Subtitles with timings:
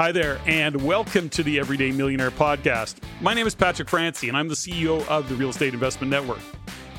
[0.00, 2.98] Hi there, and welcome to the Everyday Millionaire Podcast.
[3.20, 6.38] My name is Patrick Francey, and I'm the CEO of the Real Estate Investment Network.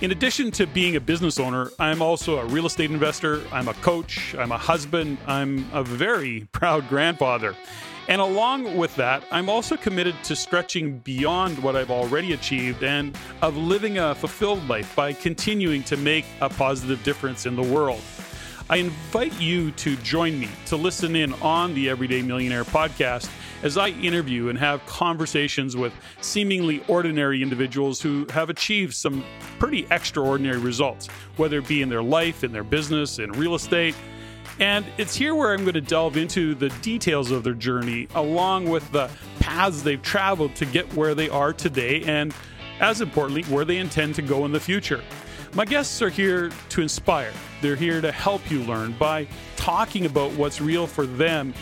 [0.01, 3.73] In addition to being a business owner, I'm also a real estate investor, I'm a
[3.75, 7.55] coach, I'm a husband, I'm a very proud grandfather.
[8.09, 13.17] And along with that, I'm also committed to stretching beyond what I've already achieved and
[13.41, 18.01] of living a fulfilled life by continuing to make a positive difference in the world.
[18.71, 23.27] I invite you to join me to listen in on the Everyday Millionaire podcast
[23.63, 29.25] as I interview and have conversations with seemingly ordinary individuals who have achieved some
[29.57, 33.95] pretty extraordinary results, whether it be in their life, in their business, in real estate.
[34.59, 38.69] And it's here where I'm going to delve into the details of their journey, along
[38.69, 39.09] with the
[39.39, 42.35] paths they've traveled to get where they are today, and
[42.79, 45.03] as importantly, where they intend to go in the future.
[45.55, 47.33] My guests are here to inspire.
[47.61, 51.53] They're here to help you learn by talking about what's real for them,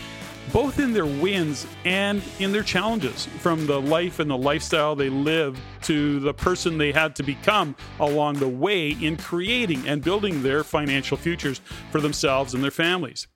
[0.53, 5.09] both in their wins and in their challenges, from the life and the lifestyle they
[5.09, 10.43] live to the person they had to become along the way in creating and building
[10.43, 13.27] their financial futures for themselves and their families.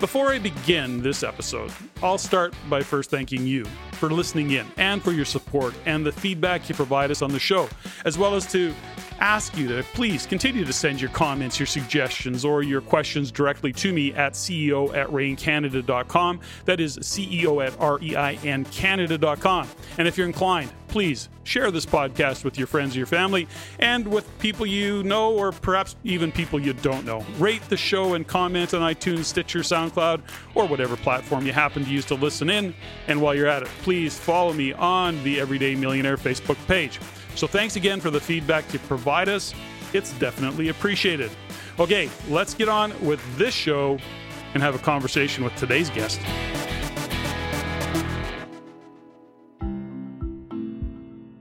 [0.00, 5.02] Before I begin this episode, I'll start by first thanking you for listening in and
[5.02, 7.68] for your support and the feedback you provide us on the show,
[8.04, 8.74] as well as to
[9.20, 13.72] ask you to please continue to send your comments, your suggestions, or your questions directly
[13.74, 16.40] to me at CEO at ReinCanada.com.
[16.64, 19.68] That is CEO at R-E-I-N Canada.com.
[19.98, 23.48] And if you're inclined, please share this podcast with your friends your family
[23.80, 27.24] and with people you know or perhaps even people you don't know.
[27.38, 30.22] Rate the show and comment on iTunes, Stitcher, SoundCloud,
[30.54, 32.74] or whatever platform you happen to use to listen in.
[33.08, 37.00] And while you're at it, please follow me on the Everyday Millionaire Facebook page.
[37.36, 39.54] So thanks again for the feedback you provide us.
[39.92, 41.30] It's definitely appreciated.
[41.78, 43.98] Okay, let's get on with this show
[44.54, 46.20] and have a conversation with today's guest.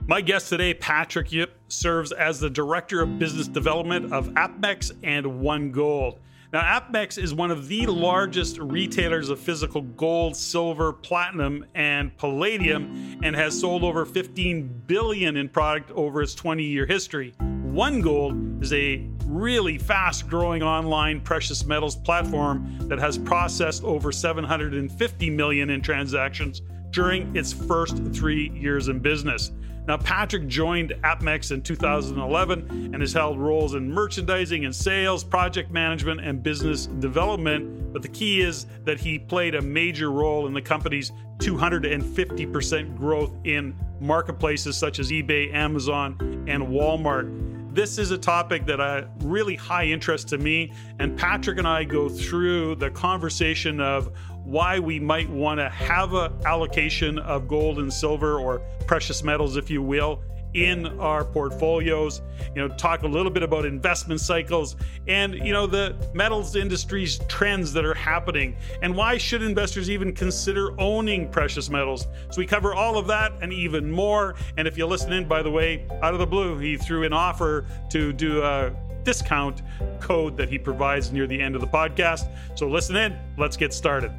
[0.06, 5.40] My guest today, Patrick Yip, serves as the Director of Business Development of APMEX and
[5.40, 6.20] One Gold.
[6.54, 13.18] Now, APMEX is one of the largest retailers of physical gold, silver, platinum, and palladium,
[13.24, 17.34] and has sold over 15 billion in product over its 20-year history.
[17.40, 25.30] One Gold is a really fast-growing online precious metals platform that has processed over 750
[25.32, 26.62] million in transactions
[26.92, 29.52] during its first three years in business.
[29.86, 35.72] Now, Patrick joined APMEX in 2011 and has held roles in merchandising and sales, project
[35.72, 37.92] management, and business development.
[37.92, 43.36] But the key is that he played a major role in the company's 250% growth
[43.44, 49.56] in marketplaces such as eBay, Amazon, and Walmart this is a topic that I really
[49.56, 55.00] high interest to me and Patrick and I go through the conversation of why we
[55.00, 59.82] might want to have a allocation of gold and silver or precious metals, if you
[59.82, 60.22] will,
[60.54, 62.22] in our portfolios.
[62.56, 64.76] You know talk a little bit about investment cycles
[65.08, 68.56] and you know the metals industry's trends that are happening.
[68.82, 72.08] And why should investors even consider owning precious metals?
[72.30, 74.36] So we cover all of that and even more.
[74.58, 77.14] And if you listen in by the way out of the blue he threw an
[77.14, 79.62] offer to do a discount
[80.00, 82.30] code that he provides near the end of the podcast.
[82.56, 83.18] So listen in.
[83.38, 84.12] Let's get started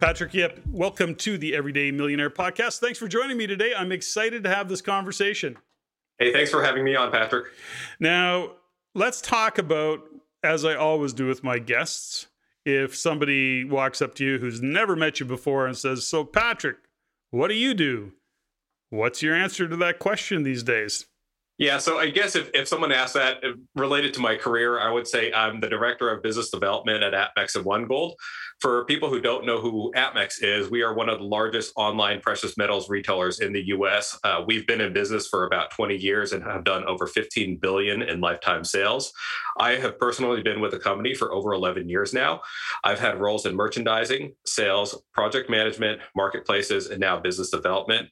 [0.00, 2.78] Patrick Yip, welcome to the Everyday Millionaire podcast.
[2.78, 3.72] Thanks for joining me today.
[3.76, 5.56] I'm excited to have this conversation.
[6.20, 7.46] Hey, thanks for having me on, Patrick.
[7.98, 8.52] Now,
[8.94, 10.02] let's talk about,
[10.44, 12.28] as I always do with my guests,
[12.64, 16.76] if somebody walks up to you who's never met you before and says, So, Patrick,
[17.30, 18.12] what do you do?
[18.90, 21.06] What's your answer to that question these days?
[21.58, 24.92] Yeah, so I guess if, if someone asked that uh, related to my career, I
[24.92, 28.14] would say I'm the director of business development at APMEX and One Gold.
[28.60, 32.20] For people who don't know who APMEX is, we are one of the largest online
[32.20, 34.18] precious metals retailers in the U.S.
[34.24, 38.02] Uh, we've been in business for about 20 years and have done over 15 billion
[38.02, 39.12] in lifetime sales.
[39.60, 42.40] I have personally been with the company for over 11 years now.
[42.82, 48.08] I've had roles in merchandising, sales, project management, marketplaces, and now business development.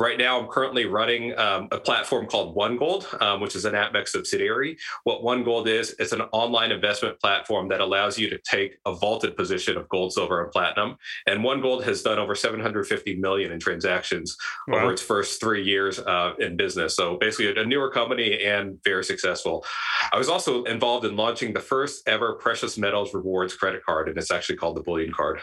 [0.00, 3.74] Right now, I'm currently running um, a platform called One Gold, um, which is an
[3.74, 4.76] APMEX subsidiary.
[5.02, 8.94] What One Gold is, it's an online investment platform that allows you to take a
[8.94, 10.96] vaulted position of gold, silver, and platinum.
[11.26, 14.36] And One Gold has done over 750 million in transactions
[14.66, 14.82] wow.
[14.82, 16.96] over its first three years uh, in business.
[16.96, 19.64] So basically, a newer company and very successful.
[20.12, 24.16] I was also involved in launching the first ever precious metals rewards credit card, and
[24.18, 25.40] it's actually called the Bullion Card.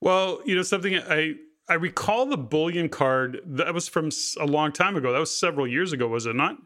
[0.00, 1.34] Well, you know something I
[1.68, 5.12] I recall the bullion card that was from a long time ago.
[5.12, 6.56] That was several years ago, was it not?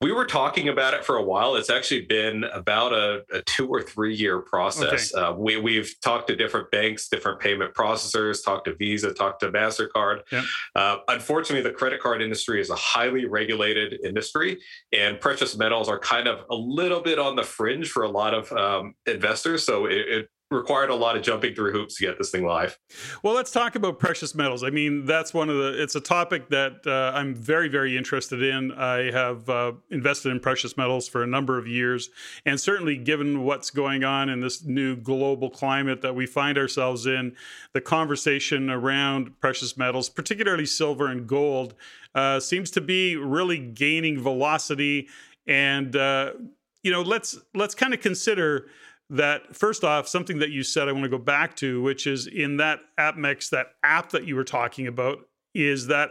[0.00, 1.56] We were talking about it for a while.
[1.56, 5.14] It's actually been about a, a two or three year process.
[5.14, 5.24] Okay.
[5.24, 9.50] Uh, we, we've talked to different banks, different payment processors, talked to Visa, talked to
[9.50, 10.20] MasterCard.
[10.74, 14.58] Uh, unfortunately, the credit card industry is a highly regulated industry,
[14.92, 18.34] and precious metals are kind of a little bit on the fringe for a lot
[18.34, 19.64] of um, investors.
[19.64, 22.78] So it, it required a lot of jumping through hoops to get this thing live.
[23.22, 24.62] Well, let's talk about precious metals.
[24.62, 25.82] I mean, that's one of the.
[25.82, 28.70] It's a topic that uh, I'm very, very interested in.
[28.72, 32.10] I have uh, invested in precious metals for a number of years,
[32.44, 37.06] and certainly, given what's going on in this new global climate that we find ourselves
[37.06, 37.34] in,
[37.72, 41.74] the conversation around precious metals, particularly silver and gold,
[42.14, 45.08] uh, seems to be really gaining velocity.
[45.48, 46.32] And uh,
[46.84, 48.68] you know, let's let's kind of consider
[49.10, 52.26] that first off, something that you said I want to go back to, which is
[52.26, 55.18] in that APMEX, that app that you were talking about,
[55.54, 56.10] is that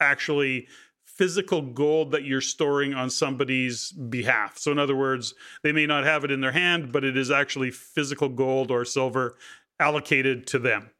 [0.00, 0.66] actually
[1.04, 4.58] physical gold that you're storing on somebody's behalf.
[4.58, 7.30] So, in other words, they may not have it in their hand, but it is
[7.30, 9.36] actually physical gold or silver
[9.78, 10.90] allocated to them.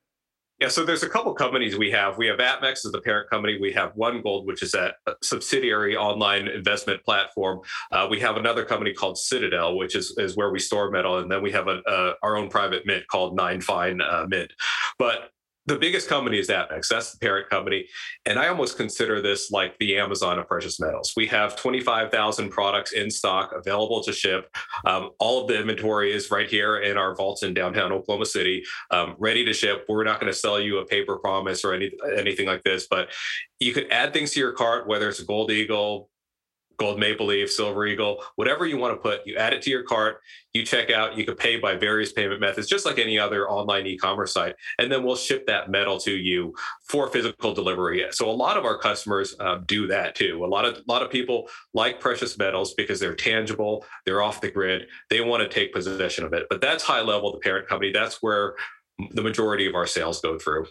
[0.60, 2.16] Yeah, so there's a couple companies we have.
[2.16, 3.58] We have APMEX as the parent company.
[3.60, 7.60] We have One Gold, which is a subsidiary online investment platform.
[7.90, 11.30] Uh, we have another company called Citadel, which is, is where we store metal, and
[11.30, 14.52] then we have a, a, our own private mint called Nine Fine uh, Mint.
[14.96, 15.30] But
[15.66, 16.88] the biggest company is APMEX.
[16.88, 17.86] That's the parent company.
[18.26, 21.12] And I almost consider this like the Amazon of precious metals.
[21.16, 24.54] We have 25,000 products in stock available to ship.
[24.84, 28.62] Um, all of the inventory is right here in our vaults in downtown Oklahoma City,
[28.90, 29.86] um, ready to ship.
[29.88, 33.08] We're not going to sell you a paper promise or any, anything like this, but
[33.58, 36.10] you could add things to your cart, whether it's a Gold Eagle,
[36.78, 39.82] gold maple leaf, silver eagle, whatever you want to put, you add it to your
[39.82, 40.20] cart,
[40.52, 43.86] you check out, you can pay by various payment methods, just like any other online
[43.86, 44.54] e-commerce site.
[44.78, 46.54] And then we'll ship that metal to you
[46.88, 48.04] for physical delivery.
[48.12, 50.44] So a lot of our customers uh, do that too.
[50.44, 54.40] A lot of a lot of people like precious metals because they're tangible, they're off
[54.40, 56.46] the grid, they want to take possession of it.
[56.48, 57.92] But that's high level, the parent company.
[57.92, 58.54] That's where
[59.10, 60.66] the majority of our sales go through.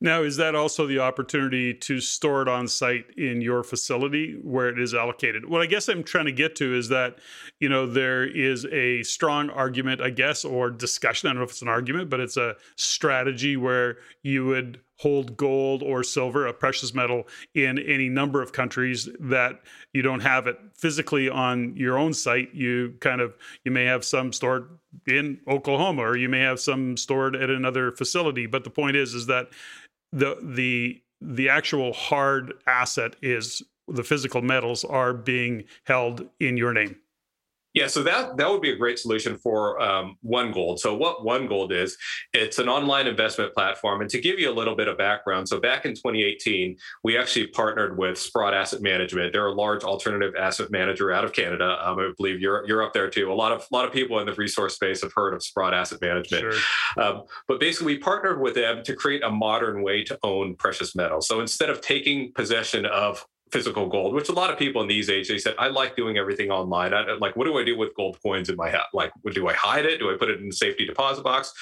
[0.00, 4.68] Now, is that also the opportunity to store it on site in your facility where
[4.68, 5.48] it is allocated?
[5.48, 7.18] What I guess I'm trying to get to is that,
[7.58, 11.28] you know, there is a strong argument, I guess, or discussion.
[11.28, 15.36] I don't know if it's an argument, but it's a strategy where you would hold
[15.36, 19.60] gold or silver, a precious metal, in any number of countries that
[19.92, 22.52] you don't have it physically on your own site.
[22.54, 24.68] You kind of, you may have some stored
[25.06, 28.46] in Oklahoma or you may have some stored at another facility.
[28.46, 29.48] But the point is, is that
[30.12, 36.72] the the the actual hard asset is the physical metals are being held in your
[36.72, 36.96] name.
[37.74, 40.80] Yeah, so that that would be a great solution for um, One Gold.
[40.80, 41.96] So what One Gold is,
[42.32, 44.00] it's an online investment platform.
[44.00, 47.48] And to give you a little bit of background, so back in 2018, we actually
[47.48, 49.32] partnered with Sprott Asset Management.
[49.32, 51.78] They're a large alternative asset manager out of Canada.
[51.86, 53.30] Um, I believe you're you're up there too.
[53.30, 55.74] A lot of a lot of people in the resource space have heard of Sprott
[55.74, 56.54] Asset Management.
[56.54, 57.04] Sure.
[57.04, 60.96] Um, but basically, we partnered with them to create a modern way to own precious
[60.96, 61.28] metals.
[61.28, 65.08] So instead of taking possession of physical gold, which a lot of people in these
[65.08, 66.94] age they said, I like doing everything online.
[66.94, 68.86] I, like, what do I do with gold coins in my hat?
[68.92, 69.98] Like, do I hide it?
[69.98, 71.52] Do I put it in the safety deposit box?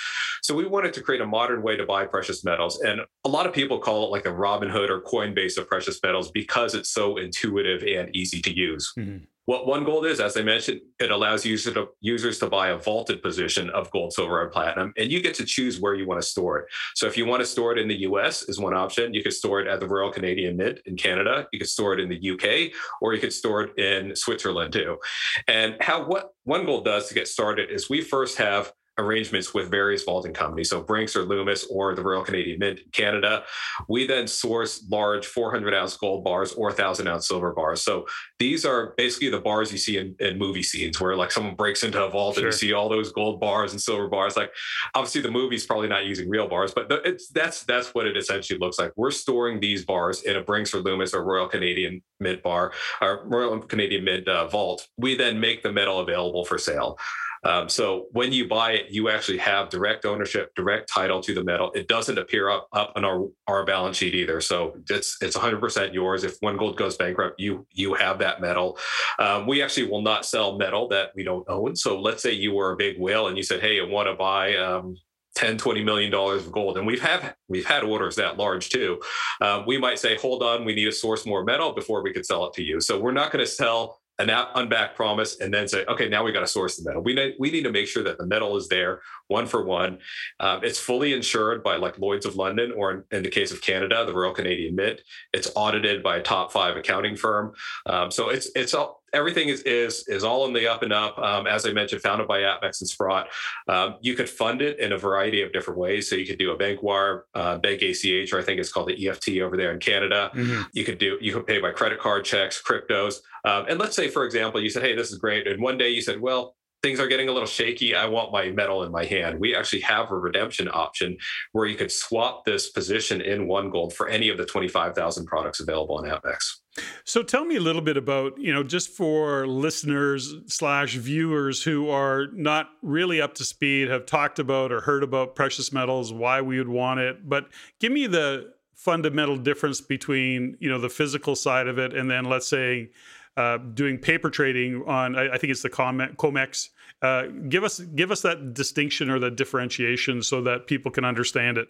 [0.42, 3.46] So we wanted to create a modern way to buy precious metals, and a lot
[3.46, 7.16] of people call it like the Robinhood or Coinbase of precious metals because it's so
[7.16, 8.92] intuitive and easy to use.
[8.98, 9.24] Mm-hmm.
[9.46, 12.76] What One Gold is, as I mentioned, it allows users to, users to buy a
[12.76, 16.20] vaulted position of gold, silver, and platinum, and you get to choose where you want
[16.20, 16.66] to store it.
[16.96, 19.14] So if you want to store it in the US is one option.
[19.14, 21.46] You could store it at the Royal Canadian Mint in Canada.
[21.52, 24.98] You could store it in the UK, or you could store it in Switzerland too.
[25.46, 29.70] And how what One Gold does to get started is we first have arrangements with
[29.70, 33.44] various vaulting companies, so Brinks or Loomis or the Royal Canadian Mint in Canada.
[33.88, 37.82] We then source large 400 ounce gold bars or 1,000 ounce silver bars.
[37.82, 38.06] So
[38.38, 41.82] these are basically the bars you see in, in movie scenes where like someone breaks
[41.82, 42.44] into a vault sure.
[42.44, 44.36] and you see all those gold bars and silver bars.
[44.36, 44.50] Like
[44.94, 48.58] obviously the movie's probably not using real bars, but it's that's that's what it essentially
[48.58, 48.92] looks like.
[48.96, 53.24] We're storing these bars in a Brinks or Loomis or Royal Canadian Mint bar, or
[53.26, 54.88] Royal Canadian Mint uh, vault.
[54.96, 56.98] We then make the metal available for sale.
[57.46, 61.44] Um, so when you buy it, you actually have direct ownership, direct title to the
[61.44, 61.70] metal.
[61.74, 64.40] It doesn't appear up up on our our balance sheet either.
[64.40, 66.24] So it's it's 100% yours.
[66.24, 68.78] If One Gold goes bankrupt, you you have that metal.
[69.20, 71.76] Um, we actually will not sell metal that we don't own.
[71.76, 74.14] So let's say you were a big whale and you said, "Hey, I want to
[74.14, 74.96] buy." Um,
[75.36, 78.98] 10 20 million dollars of gold and we've have we've had orders that large too
[79.42, 82.24] um, we might say hold on we need to source more metal before we could
[82.24, 85.68] sell it to you so we're not going to sell an unbacked promise and then
[85.68, 87.02] say, okay, now we got to source the metal.
[87.02, 89.98] We need, we need to make sure that the metal is there one for one.
[90.40, 93.60] Um, it's fully insured by like Lloyd's of London, or in, in, the case of
[93.60, 95.00] Canada, the Royal Canadian Mint.
[95.32, 97.52] It's audited by a top five accounting firm.
[97.86, 101.18] Um, so it's it's all everything is is is all in the up and up.
[101.18, 103.28] Um, as I mentioned, founded by APMEX and Sprott.
[103.66, 106.08] Um, you could fund it in a variety of different ways.
[106.08, 108.88] So you could do a bank wire, uh, bank ACH, or I think it's called
[108.88, 110.30] the EFT over there in Canada.
[110.34, 110.62] Mm-hmm.
[110.72, 113.16] You could do you could pay by credit card, checks, cryptos.
[113.44, 115.90] Um, and let's say, for example, you said, "Hey, this is great," and one day
[115.90, 117.96] you said, "Well." things are getting a little shaky.
[117.96, 119.40] I want my metal in my hand.
[119.40, 121.16] We actually have a redemption option
[121.50, 125.58] where you could swap this position in one gold for any of the 25,000 products
[125.58, 126.58] available on APMEX.
[127.04, 131.88] So tell me a little bit about, you know, just for listeners slash viewers who
[131.88, 136.40] are not really up to speed, have talked about or heard about precious metals, why
[136.40, 137.48] we would want it, but
[137.80, 142.24] give me the fundamental difference between, you know, the physical side of it and then
[142.24, 142.90] let's say
[143.36, 146.68] uh, doing paper trading on, I, I think it's the COMEX
[147.02, 151.58] uh, give us give us that distinction or that differentiation so that people can understand
[151.58, 151.68] it.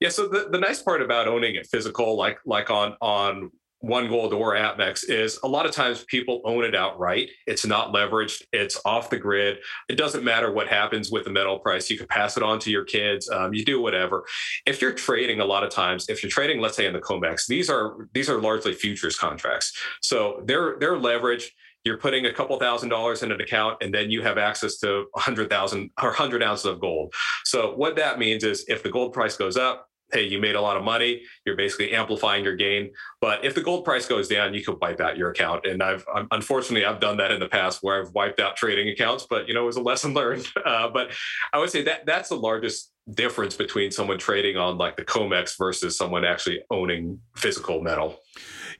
[0.00, 0.10] Yeah.
[0.10, 4.32] So the, the nice part about owning it physical, like like on on one gold
[4.34, 7.30] or APMEX is a lot of times people own it outright.
[7.46, 8.42] It's not leveraged.
[8.52, 9.58] It's off the grid.
[9.88, 11.88] It doesn't matter what happens with the metal price.
[11.88, 13.28] You can pass it on to your kids.
[13.30, 14.24] Um, you do whatever.
[14.66, 17.46] If you're trading, a lot of times, if you're trading, let's say in the COMEX,
[17.46, 19.72] these are these are largely futures contracts.
[20.02, 21.48] So they're they're leveraged
[21.84, 25.06] you're putting a couple thousand dollars in an account and then you have access to
[25.12, 27.14] 100,000 or 100 ounces of gold.
[27.44, 30.60] So what that means is if the gold price goes up, hey, you made a
[30.60, 32.90] lot of money, you're basically amplifying your gain.
[33.20, 35.66] But if the gold price goes down, you could wipe out your account.
[35.66, 39.26] And I've unfortunately I've done that in the past where I've wiped out trading accounts,
[39.28, 40.46] but you know it was a lesson learned.
[40.64, 41.10] Uh, but
[41.52, 45.56] I would say that that's the largest difference between someone trading on like the COMEX
[45.58, 48.20] versus someone actually owning physical metal.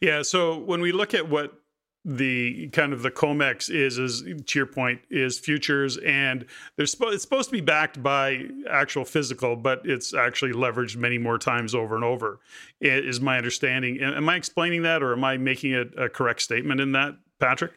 [0.00, 0.22] Yeah.
[0.22, 1.59] So when we look at what
[2.04, 7.22] the kind of the comex is is to your point is futures and there's it's
[7.22, 11.94] supposed to be backed by actual physical but it's actually leveraged many more times over
[11.94, 12.40] and over
[12.80, 14.00] is my understanding.
[14.00, 17.72] Am i explaining that or am i making a, a correct statement in that patrick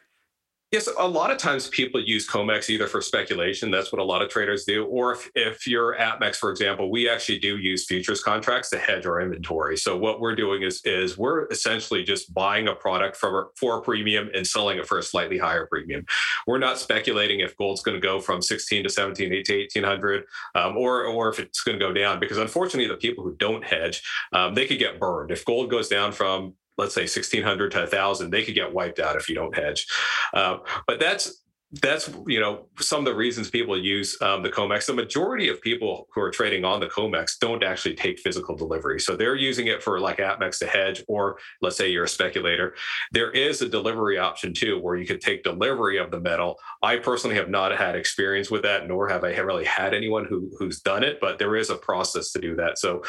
[0.74, 3.70] Yes, a lot of times people use COMEX either for speculation.
[3.70, 4.84] That's what a lot of traders do.
[4.86, 9.06] Or if, if you're APMEX, for example, we actually do use futures contracts to hedge
[9.06, 9.76] our inventory.
[9.76, 13.82] So what we're doing is, is we're essentially just buying a product for, for a
[13.82, 16.06] premium and selling it for a slightly higher premium.
[16.44, 20.24] We're not speculating if gold's going to go from 16 to 17, 18 to 1800,
[20.56, 22.18] um, or, or if it's going to go down.
[22.18, 24.02] Because unfortunately, the people who don't hedge,
[24.32, 25.30] um, they could get burned.
[25.30, 29.16] If gold goes down from let's say 1600 to 1000 they could get wiped out
[29.16, 29.86] if you don't hedge.
[30.32, 31.44] Uh, but that's
[31.82, 34.86] that's you know some of the reasons people use um, the comex.
[34.86, 39.00] The majority of people who are trading on the comex don't actually take physical delivery.
[39.00, 42.74] So they're using it for like apmex to hedge or let's say you're a speculator
[43.12, 46.58] there is a delivery option too where you could take delivery of the metal.
[46.82, 50.50] I personally have not had experience with that nor have i really had anyone who
[50.58, 52.78] who's done it but there is a process to do that.
[52.78, 53.02] So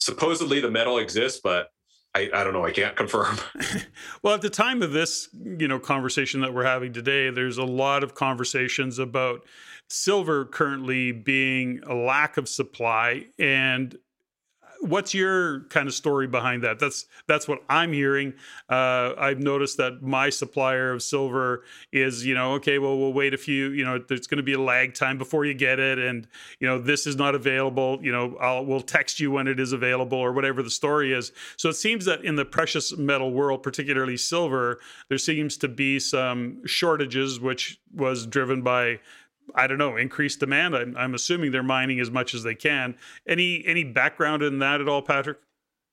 [0.00, 1.68] supposedly the metal exists but
[2.16, 2.64] I, I don't know.
[2.64, 3.36] I can't confirm.
[4.22, 7.64] well, at the time of this, you know, conversation that we're having today, there's a
[7.64, 9.44] lot of conversations about
[9.88, 13.98] silver currently being a lack of supply and
[14.88, 16.78] what's your kind of story behind that?
[16.78, 18.34] That's that's what I'm hearing.
[18.68, 23.34] Uh, I've noticed that my supplier of silver is, you know, okay, well, we'll wait
[23.34, 23.70] a few.
[23.70, 26.26] You know, there's going to be a lag time before you get it, and
[26.60, 27.98] you know, this is not available.
[28.02, 31.32] You know, I'll we'll text you when it is available or whatever the story is.
[31.56, 35.98] So it seems that in the precious metal world, particularly silver, there seems to be
[35.98, 39.00] some shortages, which was driven by
[39.54, 40.74] I don't know, increased demand.
[40.74, 42.96] I'm, I'm assuming they're mining as much as they can.
[43.26, 45.38] Any any background in that at all, Patrick?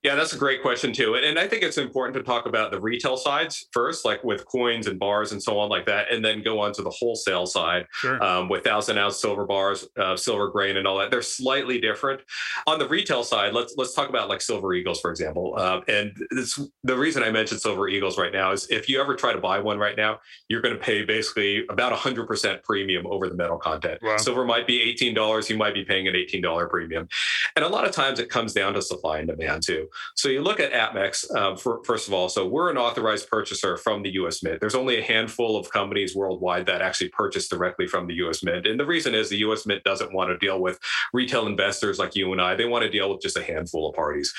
[0.03, 1.15] Yeah, that's a great question too.
[1.15, 4.87] And, I think it's important to talk about the retail sides first, like with coins
[4.87, 7.85] and bars and so on like that, and then go on to the wholesale side
[7.91, 8.21] sure.
[8.23, 11.09] um, with thousand ounce silver bars, uh, silver grain, and all that.
[11.09, 12.21] They're slightly different.
[12.67, 15.55] On the retail side, let's let's talk about like silver eagles, for example.
[15.57, 19.15] Uh, and it's, the reason I mentioned silver eagles right now is if you ever
[19.15, 20.19] try to buy one right now,
[20.49, 23.99] you're going to pay basically about a hundred percent premium over the metal content.
[24.01, 24.17] Wow.
[24.17, 27.07] Silver might be eighteen dollars, you might be paying an eighteen dollar premium,
[27.55, 29.87] and a lot of times it comes down to supply and demand too.
[30.15, 33.77] So you look at APMEX, um, for, first of all, so we're an authorized purchaser
[33.77, 34.59] from the US Mint.
[34.59, 38.67] There's only a handful of companies worldwide that actually purchase directly from the US Mint.
[38.67, 40.79] And the reason is the US Mint doesn't want to deal with
[41.13, 42.55] retail investors like you and I.
[42.55, 44.33] They want to deal with just a handful of parties.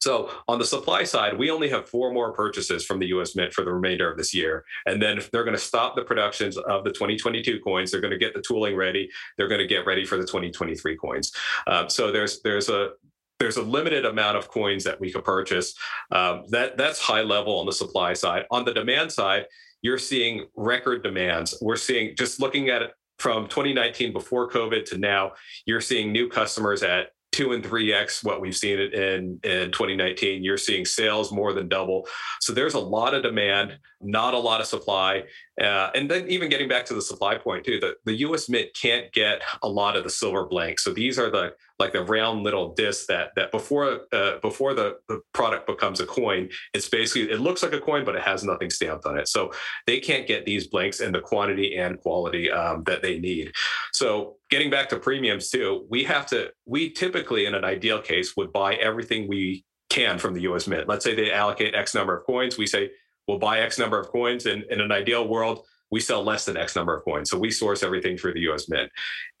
[0.00, 3.36] So on the supply side, we only have four more purchases from the U.S.
[3.36, 6.56] Mint for the remainder of this year, and then they're going to stop the productions
[6.56, 7.90] of the 2022 coins.
[7.90, 9.10] They're going to get the tooling ready.
[9.36, 11.32] They're going to get ready for the 2023 coins.
[11.66, 12.92] Um, so there's there's a
[13.40, 15.74] there's a limited amount of coins that we could purchase.
[16.12, 18.44] Um, that that's high level on the supply side.
[18.50, 19.46] On the demand side,
[19.82, 21.56] you're seeing record demands.
[21.60, 25.32] We're seeing just looking at it from 2019 before COVID to now,
[25.66, 30.42] you're seeing new customers at two and three x what we've seen in in 2019.
[30.42, 32.06] You're seeing sales more than double.
[32.40, 35.24] So there's a lot of demand, not a lot of supply,
[35.60, 38.48] uh, and then even getting back to the supply point too, the, the U.S.
[38.48, 40.84] Mint can't get a lot of the silver blanks.
[40.84, 44.96] So these are the like the round little discs that that before uh, before the,
[45.08, 48.42] the product becomes a coin, it's basically it looks like a coin, but it has
[48.42, 49.28] nothing stamped on it.
[49.28, 49.52] So
[49.86, 53.52] they can't get these blanks in the quantity and quality um, that they need.
[53.92, 58.34] So getting back to premiums too, we have to we typically in an ideal case
[58.36, 60.66] would buy everything we can from the U.S.
[60.66, 60.88] Mint.
[60.88, 62.90] Let's say they allocate X number of coins, we say
[63.26, 64.46] we'll buy X number of coins.
[64.46, 67.30] And in an ideal world, we sell less than X number of coins.
[67.30, 68.90] So we source everything through the US Mint.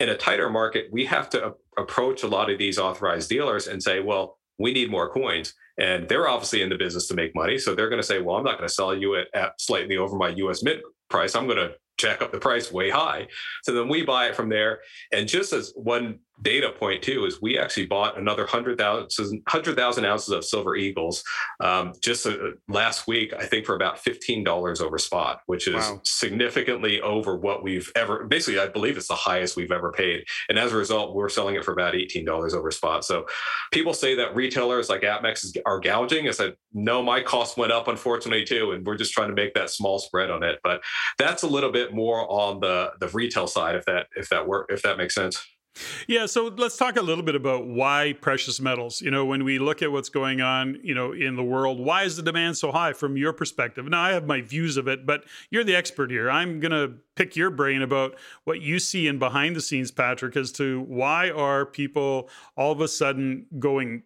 [0.00, 3.82] In a tighter market, we have to approach a lot of these authorized dealers and
[3.82, 5.54] say, well, we need more coins.
[5.78, 7.56] And they're obviously in the business to make money.
[7.56, 9.96] So they're going to say, well, I'm not going to sell you it at slightly
[9.96, 11.34] over my US Mint price.
[11.34, 13.28] I'm going to jack up the price way high.
[13.62, 14.80] So then we buy it from there.
[15.12, 20.32] And just as one data point too is we actually bought another 100,000 100, ounces
[20.32, 21.22] of silver eagles
[21.60, 22.36] um, just uh,
[22.68, 26.00] last week, I think for about $15 over spot, which is wow.
[26.04, 30.24] significantly over what we've ever, basically, I believe it's the highest we've ever paid.
[30.48, 33.04] And as a result, we're selling it for about $18 over spot.
[33.04, 33.26] So
[33.72, 36.28] people say that retailers like APMEX are gouging.
[36.28, 38.72] I said, no, my cost went up, unfortunately, too.
[38.72, 40.60] And we're just trying to make that small spread on it.
[40.62, 40.82] But
[41.18, 44.70] that's a little bit more on the, the retail side, if that, if that work,
[44.70, 45.42] if that makes sense.
[46.06, 49.00] Yeah, so let's talk a little bit about why precious metals.
[49.00, 52.04] You know, when we look at what's going on, you know, in the world, why
[52.04, 53.86] is the demand so high from your perspective?
[53.88, 56.30] Now, I have my views of it, but you're the expert here.
[56.30, 60.36] I'm going to pick your brain about what you see in behind the scenes, Patrick,
[60.36, 64.02] as to why are people all of a sudden going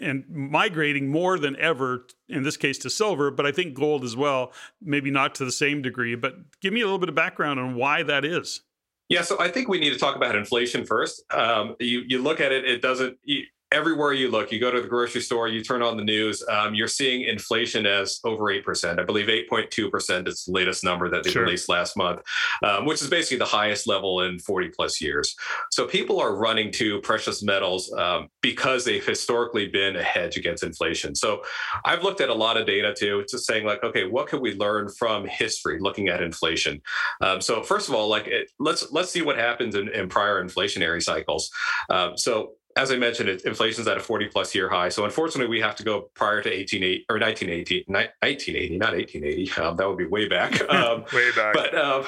[0.00, 4.16] and migrating more than ever in this case to silver but i think gold as
[4.16, 7.60] well maybe not to the same degree but give me a little bit of background
[7.60, 8.62] on why that is
[9.08, 11.22] yeah, so I think we need to talk about inflation first.
[11.32, 13.18] Um, you you look at it; it doesn't.
[13.22, 13.42] You,
[13.74, 16.74] everywhere you look, you go to the grocery store, you turn on the news, um,
[16.74, 19.00] you're seeing inflation as over 8%.
[19.00, 21.42] I believe 8.2% is the latest number that they sure.
[21.42, 22.20] released last month,
[22.62, 25.34] um, which is basically the highest level in 40 plus years.
[25.72, 30.62] So people are running to precious metals um, because they've historically been a hedge against
[30.62, 31.16] inflation.
[31.16, 31.42] So
[31.84, 34.54] I've looked at a lot of data too, just saying like, okay, what can we
[34.54, 36.80] learn from history looking at inflation?
[37.20, 40.42] Um, so first of all, like it, let's let's see what happens in, in prior
[40.44, 41.50] inflationary cycles.
[41.90, 44.88] Um, so as I mentioned, it, inflation's at a 40 plus year high.
[44.88, 49.60] So unfortunately, we have to go prior to 1880 or 1980, 1980, not 1880.
[49.60, 50.60] Um, that would be way back.
[50.74, 51.54] Um, way back.
[51.54, 52.04] But um,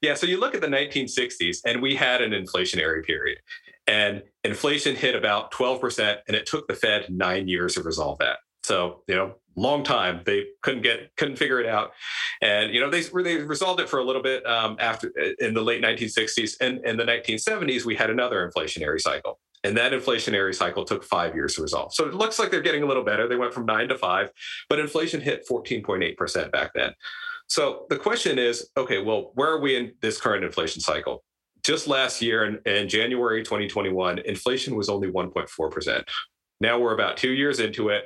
[0.00, 3.38] yeah, so you look at the 1960s, and we had an inflationary period,
[3.86, 8.18] and inflation hit about 12 percent, and it took the Fed nine years to resolve
[8.18, 8.38] that.
[8.62, 11.92] So you know, long time they couldn't get couldn't figure it out,
[12.40, 15.62] and you know they they resolved it for a little bit um, after in the
[15.62, 19.38] late 1960s, and in the 1970s we had another inflationary cycle.
[19.62, 21.92] And that inflationary cycle took five years to resolve.
[21.92, 23.28] So it looks like they're getting a little better.
[23.28, 24.30] They went from nine to five,
[24.68, 26.92] but inflation hit 14.8% back then.
[27.46, 31.24] So the question is okay, well, where are we in this current inflation cycle?
[31.62, 36.04] Just last year in, in January 2021, inflation was only 1.4%.
[36.60, 38.04] Now we're about two years into it.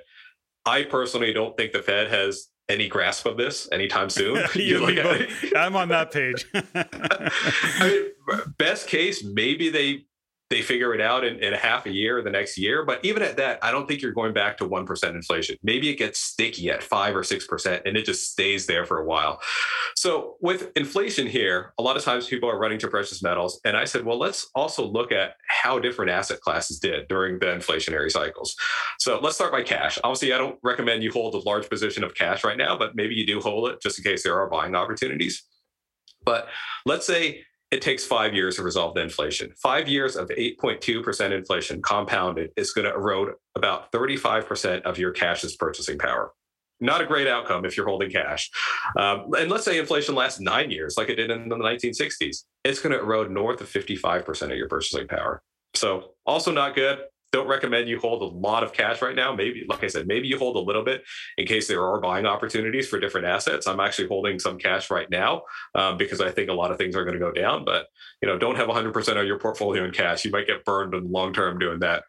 [0.67, 4.43] I personally don't think the Fed has any grasp of this anytime soon.
[5.57, 6.47] I'm on that page.
[6.55, 10.07] I mean, best case, maybe they
[10.55, 12.85] they figure it out in, in a half a year or the next year.
[12.85, 15.57] But even at that, I don't think you're going back to 1% inflation.
[15.65, 19.05] Maybe it gets sticky at 5 or 6% and it just stays there for a
[19.05, 19.41] while.
[19.97, 23.61] So with inflation here, a lot of times people are running to precious metals.
[23.65, 27.47] And I said, well, let's also look at how different asset classes did during the
[27.47, 28.55] inflationary cycles.
[29.01, 29.99] So let's start by cash.
[30.05, 33.17] Obviously, I don't recommend you hold a large position of cash right now, but maybe
[33.17, 35.43] you do hold it just in case there are buying opportunities.
[36.25, 36.47] But
[36.87, 39.53] let's say it takes five years to resolve the inflation.
[39.57, 45.57] Five years of 8.2% inflation compounded is going to erode about 35% of your cash's
[45.57, 46.33] purchasing power.
[46.81, 48.49] Not a great outcome if you're holding cash.
[48.97, 52.45] Um, and let's say inflation lasts nine years, like it did in the 1960s.
[52.63, 55.43] It's going to erode north of 55% of your purchasing power.
[55.75, 57.01] So, also not good
[57.35, 59.35] don't recommend you hold a lot of cash right now.
[59.35, 61.03] Maybe, like I said, maybe you hold a little bit
[61.37, 63.67] in case there are buying opportunities for different assets.
[63.67, 65.43] I'm actually holding some cash right now
[65.75, 67.65] um, because I think a lot of things are going to go down.
[67.65, 67.89] But
[68.23, 70.25] you know, don't have 100% of your portfolio in cash.
[70.25, 72.05] You might get burned in the long term doing that.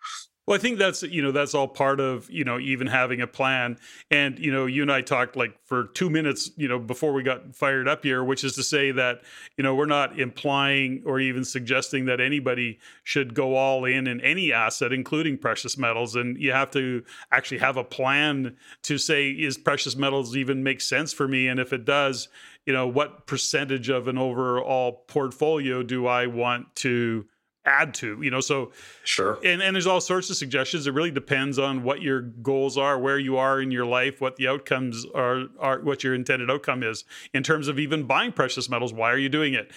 [0.48, 3.26] Well, I think that's you know that's all part of you know even having a
[3.26, 3.78] plan.
[4.12, 7.24] And you know you and I talked like for two minutes you know before we
[7.24, 9.22] got fired up here, which is to say that
[9.58, 14.22] you know we're not implying or even suggesting that anybody should go all in in
[14.22, 16.16] any asset, including precious metals.
[16.16, 20.80] And you have to actually have a plan to say is precious metals even make
[20.80, 22.28] sense for me, and if it does,
[22.68, 27.26] you know what percentage of an overall portfolio do I want to
[27.66, 28.72] add to you know so
[29.04, 29.40] sure.
[29.44, 30.88] And, and there's all sorts of suggestions.
[30.88, 34.36] It really depends on what your goals are where you are in your life what
[34.36, 37.04] the outcomes are are what your intended outcome is.
[37.34, 39.72] In terms of even buying precious metals why are you doing it?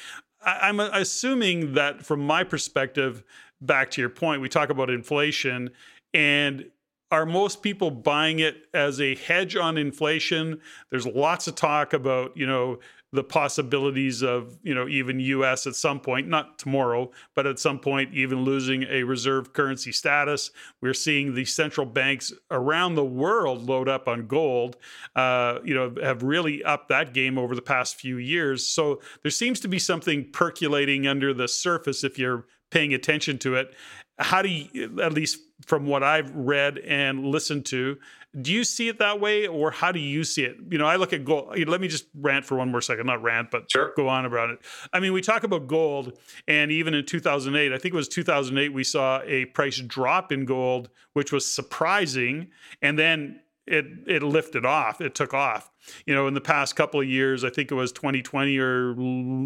[0.45, 3.23] I, i'm assuming that from my perspective
[3.61, 5.71] back to your point we talk about inflation
[6.15, 6.67] and
[7.11, 10.61] are most people buying it as a hedge on inflation?
[10.91, 12.81] There's lots of talk about you know
[13.13, 17.79] the possibilities of you know even US at some point not tomorrow but at some
[17.79, 20.51] point even losing a reserve currency status.
[20.81, 24.77] We're seeing the central banks around the world load up on gold
[25.17, 28.67] uh, you know have really upped that game over the past few years.
[28.67, 33.55] So there seems to be something percolating under the surface if you're paying attention to
[33.55, 33.75] it.
[34.19, 37.99] How do you at least from what I've read and listened to
[38.41, 40.57] do you see it that way, or how do you see it?
[40.71, 41.59] You know, I look at gold.
[41.67, 43.93] Let me just rant for one more second, not rant, but sure.
[43.97, 44.59] go on about it.
[44.93, 48.69] I mean, we talk about gold, and even in 2008, I think it was 2008,
[48.73, 52.49] we saw a price drop in gold, which was surprising,
[52.83, 55.01] and then it it lifted off.
[55.01, 55.71] It took off.
[56.05, 58.95] You know, in the past couple of years, I think it was 2020 or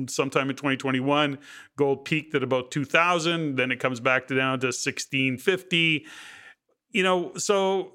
[0.09, 1.39] sometime in 2021,
[1.77, 3.57] gold peaked at about 2,000.
[3.57, 6.07] Then it comes back to down to 1650.
[6.91, 7.93] You know, so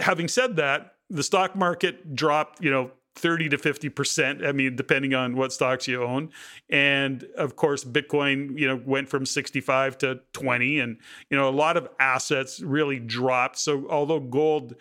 [0.00, 4.46] having said that, the stock market dropped, you know, 30 to 50%.
[4.46, 6.30] I mean, depending on what stocks you own.
[6.70, 10.80] And of course, Bitcoin, you know, went from 65 to 20.
[10.80, 10.96] And,
[11.30, 13.58] you know, a lot of assets really dropped.
[13.58, 14.76] So although gold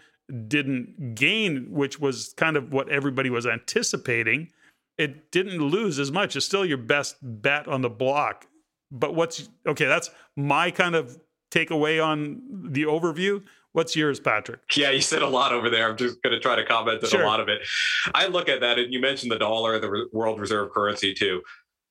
[0.47, 4.49] didn't gain, which was kind of what everybody was anticipating,
[4.97, 6.35] it didn't lose as much.
[6.35, 8.47] It's still your best bet on the block.
[8.91, 11.17] But what's okay, that's my kind of
[11.51, 13.43] takeaway on the overview.
[13.73, 14.59] What's yours, Patrick?
[14.75, 15.89] Yeah, you said a lot over there.
[15.89, 17.23] I'm just going to try to comment on sure.
[17.23, 17.61] a lot of it.
[18.13, 21.41] I look at that, and you mentioned the dollar, the world reserve currency too.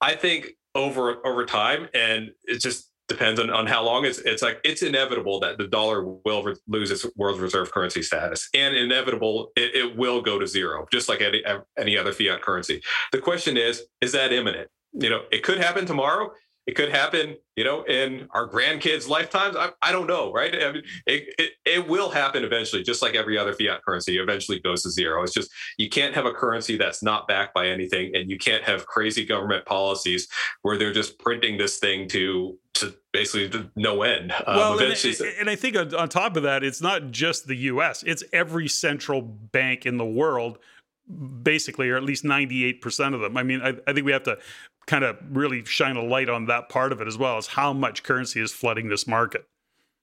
[0.00, 4.40] I think over over time, and it just depends on, on how long it's it's
[4.40, 8.76] like it's inevitable that the dollar will re- lose its world reserve currency status and
[8.76, 11.42] inevitable it, it will go to zero just like any
[11.76, 15.84] any other fiat currency the question is is that imminent you know it could happen
[15.84, 16.30] tomorrow
[16.70, 19.56] it could happen, you know, in our grandkids' lifetimes.
[19.56, 20.54] I, I don't know, right?
[20.54, 24.60] I mean, it, it, it will happen eventually, just like every other fiat currency eventually
[24.60, 25.24] goes to zero.
[25.24, 28.62] It's just you can't have a currency that's not backed by anything, and you can't
[28.62, 30.28] have crazy government policies
[30.62, 34.30] where they're just printing this thing to to basically no end.
[34.46, 38.04] Um, well, and, and, I think on top of that, it's not just the U.S.
[38.04, 40.60] It's every central bank in the world
[41.42, 43.36] basically, or at least 98% of them.
[43.36, 44.38] I mean, I, I, think we have to
[44.86, 47.72] kind of really shine a light on that part of it as well as how
[47.72, 49.46] much currency is flooding this market.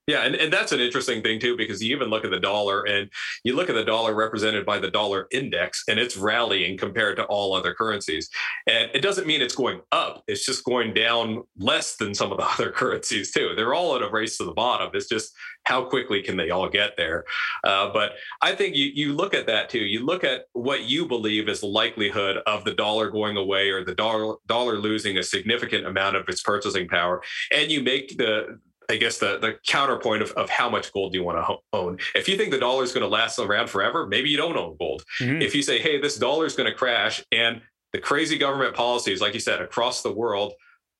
[0.07, 2.83] Yeah, and, and that's an interesting thing too, because you even look at the dollar
[2.83, 3.09] and
[3.43, 7.25] you look at the dollar represented by the dollar index, and it's rallying compared to
[7.25, 8.29] all other currencies.
[8.67, 12.37] And it doesn't mean it's going up, it's just going down less than some of
[12.37, 13.51] the other currencies too.
[13.57, 14.91] They're all in a race to the bottom.
[14.93, 15.33] It's just
[15.65, 17.25] how quickly can they all get there?
[17.65, 19.79] Uh, but I think you, you look at that too.
[19.79, 23.83] You look at what you believe is the likelihood of the dollar going away or
[23.83, 28.57] the dollar, dollar losing a significant amount of its purchasing power, and you make the
[28.89, 31.99] I guess the the counterpoint of, of how much gold do you want to own.
[32.15, 34.77] If you think the dollar is going to last around forever, maybe you don't own
[34.79, 35.03] gold.
[35.21, 35.41] Mm-hmm.
[35.41, 39.21] If you say, hey, this dollar is going to crash, and the crazy government policies,
[39.21, 40.53] like you said, across the world,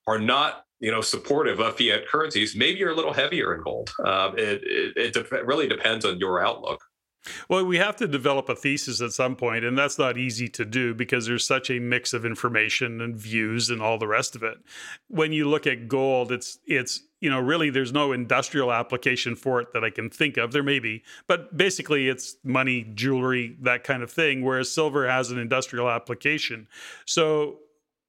[0.06, 3.89] are not you know supportive of fiat currencies, maybe you're a little heavier in gold.
[4.04, 6.82] Um, it it, it de- really depends on your outlook.
[7.50, 10.65] Well, we have to develop a thesis at some point, and that's not easy to
[10.65, 14.43] do because there's such a mix of information and views and all the rest of
[14.43, 14.58] it.
[15.10, 19.60] When you look at gold, it's it's you know really there's no industrial application for
[19.62, 20.51] it that I can think of.
[20.51, 24.43] There may be, but basically it's money, jewelry, that kind of thing.
[24.43, 26.67] Whereas silver has an industrial application.
[27.06, 27.60] So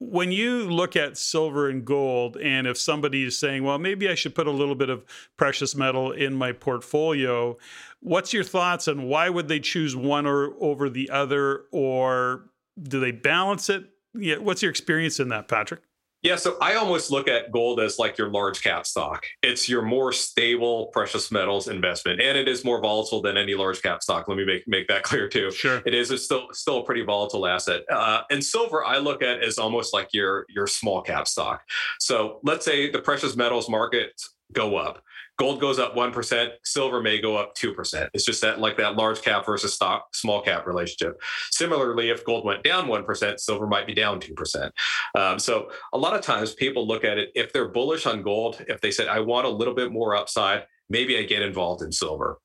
[0.00, 4.14] when you look at silver and gold, and if somebody is saying, well, maybe I
[4.14, 5.04] should put a little bit of
[5.36, 7.58] precious metal in my portfolio,
[8.00, 12.44] what's your thoughts on why would they choose one or over the other, or
[12.80, 13.86] do they balance it?
[14.14, 15.80] Yeah, what's your experience in that, Patrick?
[16.22, 19.24] Yeah, so I almost look at gold as like your large cap stock.
[19.40, 23.82] It's your more stable precious metals investment, and it is more volatile than any large
[23.82, 24.26] cap stock.
[24.26, 25.52] Let me make make that clear too.
[25.52, 27.82] Sure, it is still still a pretty volatile asset.
[27.88, 31.62] Uh, and silver, I look at as almost like your your small cap stock.
[32.00, 35.02] So let's say the precious metals markets go up
[35.38, 38.08] gold goes up 1%, silver may go up 2%.
[38.12, 41.20] It's just that like that large cap versus stock, small cap relationship.
[41.52, 44.70] Similarly, if gold went down 1%, silver might be down 2%.
[45.14, 48.64] Um, so a lot of times people look at it, if they're bullish on gold,
[48.68, 51.92] if they said, I want a little bit more upside, maybe I get involved in
[51.92, 52.38] silver.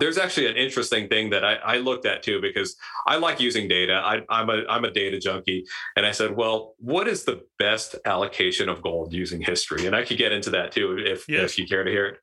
[0.00, 3.68] There's actually an interesting thing that I, I, looked at too because I like using
[3.68, 4.00] data.
[4.02, 7.94] I, I'm a I'm a data junkie, and I said, well, what is the best
[8.06, 9.86] allocation of gold using history?
[9.86, 11.52] And I could get into that too if yes.
[11.52, 12.18] if you care to hear it.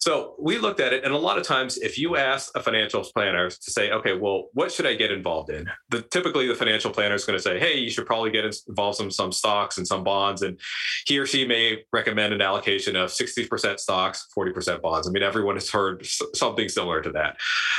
[0.00, 3.02] So we looked at it, and a lot of times, if you ask a financial
[3.02, 5.68] planner to say, okay, well, what should I get involved in?
[5.90, 9.02] The, typically, the financial planner is going to say, hey, you should probably get involved
[9.02, 10.58] in some stocks and some bonds, and
[11.06, 15.06] he or she may recommend an allocation of 60% stocks, 40% bonds.
[15.06, 17.36] I mean, everyone has heard something similar to that.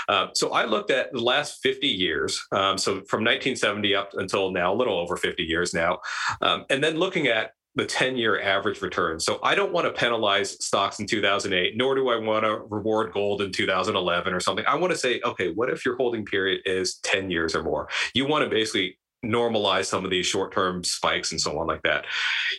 [0.07, 4.51] Uh, so I looked at the last 50 years, um, so from 1970 up until
[4.51, 5.97] now, a little over 50 years now,
[6.43, 9.19] um, and then looking at the 10 year average return.
[9.19, 13.13] So I don't want to penalize stocks in 2008, nor do I want to reward
[13.13, 14.65] gold in 2011 or something.
[14.67, 17.87] I want to say, okay, what if your holding period is 10 years or more?
[18.13, 21.83] You want to basically normalize some of these short term spikes and so on like
[21.83, 22.05] that.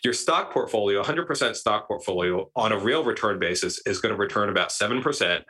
[0.04, 4.48] Your stock portfolio, 100% stock portfolio on a real return basis is going to return
[4.48, 5.42] about 7%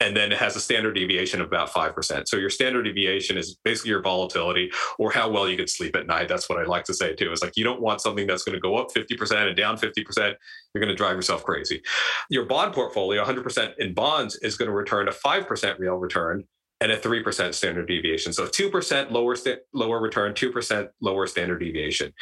[0.00, 2.28] and then it has a standard deviation of about 5%.
[2.28, 6.06] So your standard deviation is basically your volatility or how well you can sleep at
[6.06, 6.28] night.
[6.28, 7.30] That's what I like to say too.
[7.32, 10.34] Is like you don't want something that's going to go up 50% and down 50%.
[10.74, 11.80] You're going to drive yourself crazy.
[12.28, 16.44] Your bond portfolio, 100% in bonds, is going to return a 5% real return
[16.80, 18.32] and a 3% standard deviation.
[18.32, 19.36] So 2% lower
[19.72, 22.12] lower return, 2% lower standard deviation.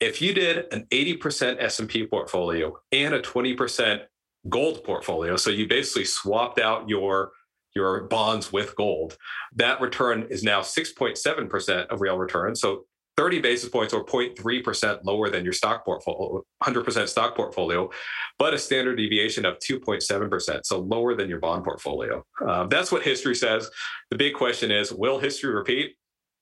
[0.00, 4.02] If you did an 80% S&P portfolio and a 20%
[4.48, 5.36] gold portfolio.
[5.36, 7.32] So you basically swapped out your
[7.74, 9.16] your bonds with gold.
[9.54, 12.56] That return is now 6.7% of real return.
[12.56, 12.86] So
[13.18, 17.90] 30 basis points or 0.3% lower than your stock portfolio, 100% stock portfolio,
[18.38, 22.24] but a standard deviation of 2.7%, so lower than your bond portfolio.
[22.46, 23.68] Um, that's what history says.
[24.12, 25.96] The big question is, will history repeat?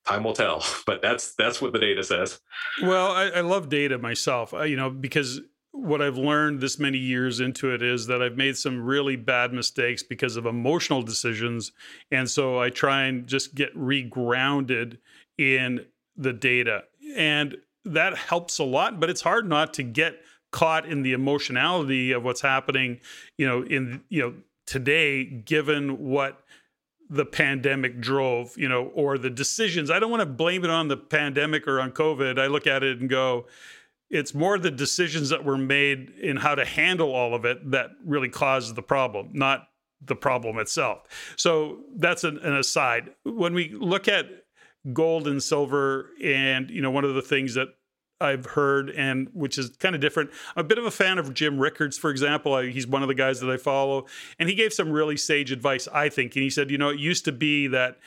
[0.07, 2.39] Time will tell, but that's that's what the data says.
[2.83, 5.41] Well, I, I love data myself, uh, you know, because
[5.77, 9.53] what I've learned this many years into it is that I've made some really bad
[9.53, 11.73] mistakes because of emotional decisions.
[12.11, 14.99] And so I try and just get regrounded
[15.39, 15.85] in
[16.17, 16.85] the data.
[17.15, 22.13] And that helps a lot, but it's hard not to get caught in the emotionality
[22.13, 23.01] of what's happening,
[23.37, 24.35] you know, in, you know,
[24.67, 26.41] today, given what
[27.09, 29.91] the pandemic drove, you know, or the decisions.
[29.91, 32.39] I don't want to blame it on the pandemic or on COVID.
[32.39, 33.47] I look at it and go,
[34.11, 37.91] it's more the decisions that were made in how to handle all of it that
[38.05, 39.69] really caused the problem, not
[40.05, 41.01] the problem itself.
[41.37, 43.11] So that's an, an, aside.
[43.25, 44.27] When we look at
[44.93, 47.69] gold and silver, and you know, one of the things that
[48.21, 50.31] I've heard, and which is kind of different.
[50.55, 52.55] I'm a bit of a fan of Jim Rickards, for example.
[52.55, 54.07] I, he's one of the guys that I follow,
[54.39, 56.35] and he gave some really sage advice, I think.
[56.35, 57.99] And he said, you know, it used to be that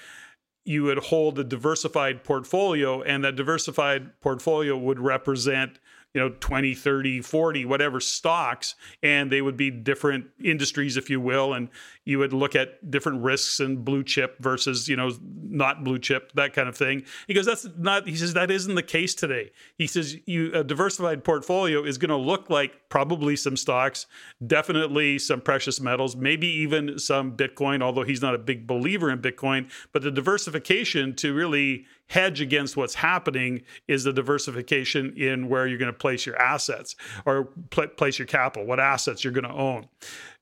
[0.70, 5.80] you would hold a diversified portfolio, and that diversified portfolio would represent
[6.14, 11.22] you know 20 30 40 whatever stocks and they would be different industries if you
[11.22, 11.70] will and
[12.04, 16.32] you would look at different risks and blue chip versus you know not blue chip
[16.34, 17.04] that kind of thing.
[17.28, 19.52] He goes that's not he says that isn't the case today.
[19.78, 24.06] He says you a diversified portfolio is going to look like probably some stocks
[24.46, 29.20] definitely some precious metals maybe even some bitcoin although he's not a big believer in
[29.20, 35.68] bitcoin but the diversification to really hedge against what's happening is the diversification in where
[35.68, 39.44] you're going to place your assets or pl- place your capital, what assets you're going
[39.44, 39.88] to own.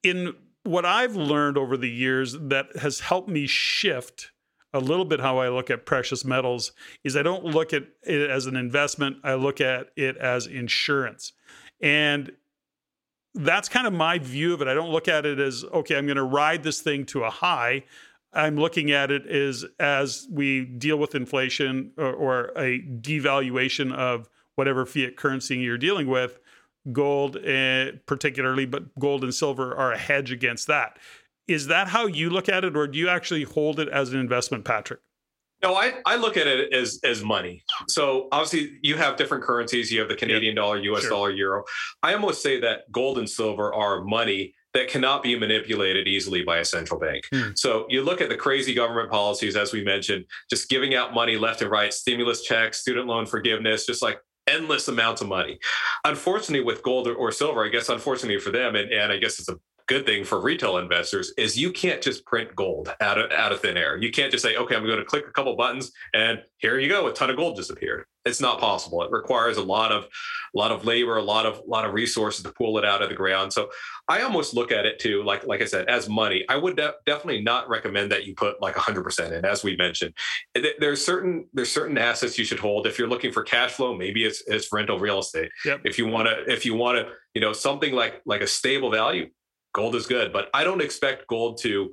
[0.04, 0.34] In
[0.64, 4.32] what I've learned over the years that has helped me shift
[4.74, 6.72] a little bit how I look at precious metals
[7.04, 11.34] is I don't look at it as an investment, I look at it as insurance.
[11.82, 12.32] And
[13.34, 14.68] that's kind of my view of it.
[14.68, 17.30] I don't look at it as, okay, I'm going to ride this thing to a
[17.30, 17.84] high.
[18.34, 24.30] I'm looking at it as as we deal with inflation or, or a devaluation of
[24.56, 26.40] whatever fiat currency you're dealing with,
[26.92, 30.98] gold uh, particularly, but gold and silver are a hedge against that.
[31.48, 34.20] Is that how you look at it, or do you actually hold it as an
[34.20, 35.00] investment, Patrick?
[35.64, 37.64] No, I, I look at it as as money.
[37.88, 39.92] So obviously you have different currencies.
[39.92, 41.10] You have the Canadian dollar, US sure.
[41.10, 41.64] dollar, euro.
[42.04, 46.58] I almost say that gold and silver are money that cannot be manipulated easily by
[46.58, 47.24] a central bank.
[47.34, 47.50] Hmm.
[47.56, 51.38] So you look at the crazy government policies, as we mentioned, just giving out money
[51.38, 55.58] left and right, stimulus checks, student loan forgiveness, just like endless amounts of money.
[56.06, 59.40] Unfortunately, with gold or, or silver, I guess unfortunately for them, and, and I guess
[59.40, 63.32] it's a good thing for retail investors is you can't just print gold out of
[63.32, 63.98] out of thin air.
[63.98, 66.90] You can't just say, okay, I'm going to click a couple buttons and here you
[66.90, 68.06] go, a ton of gold just appeared.
[68.26, 69.02] It's not possible.
[69.04, 71.94] It requires a lot of a lot of labor, a lot of a lot of
[71.94, 73.54] resources to pull it out of the ground.
[73.54, 73.70] So
[74.10, 76.44] I almost look at it too, like like I said, as money.
[76.50, 80.14] I would de- definitely not recommend that you put like 100% in, as we mentioned.
[80.80, 82.86] There's certain there's certain assets you should hold.
[82.86, 85.52] If you're looking for cash flow, maybe it's it's rental real estate.
[85.64, 85.82] Yep.
[85.86, 88.92] If you want to if you want to you know something like like a stable
[88.92, 89.30] value,
[89.78, 91.92] gold is good, but I don't expect gold to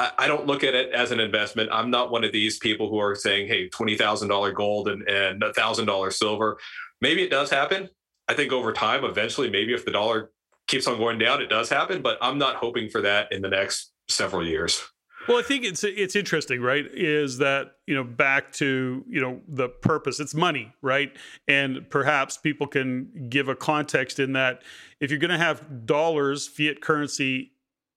[0.00, 1.70] I don't look at it as an investment.
[1.72, 6.12] I'm not one of these people who are saying, hey, $20,000 gold and, and $1,000
[6.12, 6.58] silver.
[7.00, 7.88] Maybe it does happen.
[8.26, 10.32] I think over time, eventually, maybe if the dollar
[10.66, 13.48] keeps on going down, it does happen, but I'm not hoping for that in the
[13.48, 14.82] next several years.
[15.28, 16.84] Well, I think it's it's interesting, right?
[16.92, 20.20] Is that you know back to you know the purpose?
[20.20, 21.12] It's money, right?
[21.48, 24.62] And perhaps people can give a context in that
[25.00, 27.52] if you're going to have dollars, fiat currency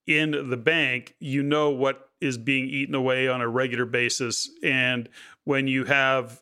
[0.06, 5.10] in the bank, you know what is being eaten away on a regular basis, and
[5.44, 6.42] when you have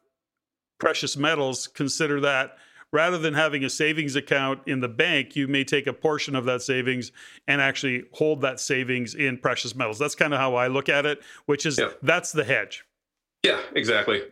[0.79, 2.57] precious metals, consider that
[2.95, 6.45] rather than having a savings account in the bank, you may take a portion of
[6.45, 7.12] that savings
[7.45, 9.99] and actually hold that savings in precious metals.
[9.99, 11.89] That's kind of how I look at it, which is yeah.
[12.01, 12.86] that's the hedge.
[13.43, 14.23] Yeah, exactly.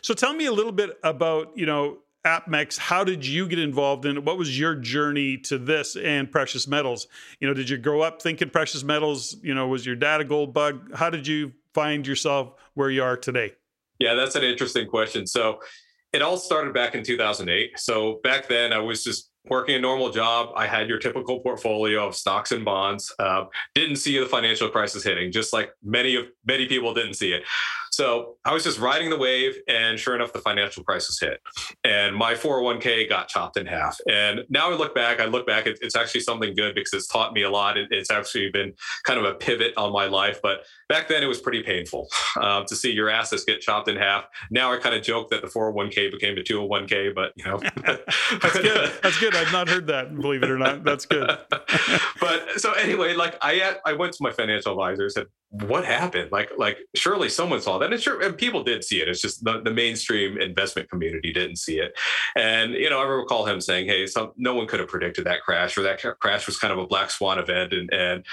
[0.00, 4.06] So tell me a little bit about, you know, APMEX, how did you get involved
[4.06, 4.24] in it?
[4.24, 7.08] What was your journey to this and precious metals?
[7.40, 9.36] You know, did you grow up thinking precious metals?
[9.42, 10.94] You know, was your dad a gold bug?
[10.94, 13.54] How did you find yourself where you are today?
[13.98, 15.26] Yeah, that's an interesting question.
[15.26, 15.58] So,
[16.14, 17.78] it all started back in 2008.
[17.78, 20.50] So back then, I was just working a normal job.
[20.54, 23.12] I had your typical portfolio of stocks and bonds.
[23.18, 27.32] Uh, didn't see the financial crisis hitting, just like many of many people didn't see
[27.32, 27.42] it.
[27.94, 31.40] So I was just riding the wave, and sure enough, the financial crisis hit,
[31.84, 33.98] and my 401k got chopped in half.
[34.10, 37.06] And now I look back, I look back, it, it's actually something good because it's
[37.06, 37.76] taught me a lot.
[37.78, 38.72] It, it's actually been
[39.04, 42.64] kind of a pivot on my life, but back then it was pretty painful uh,
[42.64, 44.24] to see your assets get chopped in half.
[44.50, 47.58] Now I kind of joke that the 401k became the 201k, but you know,
[48.42, 48.92] that's good.
[49.04, 49.36] That's good.
[49.36, 50.12] I've not heard that.
[50.20, 51.30] Believe it or not, that's good.
[52.20, 56.32] but so anyway, like I I went to my financial advisor, and said, "What happened?
[56.32, 59.08] Like like surely someone saw that." And it's sure and people did see it.
[59.08, 61.96] It's just the, the mainstream investment community didn't see it.
[62.36, 65.42] And you know, I recall him saying, "Hey, some, no one could have predicted that
[65.42, 68.26] crash, or that crash was kind of a black swan event." And and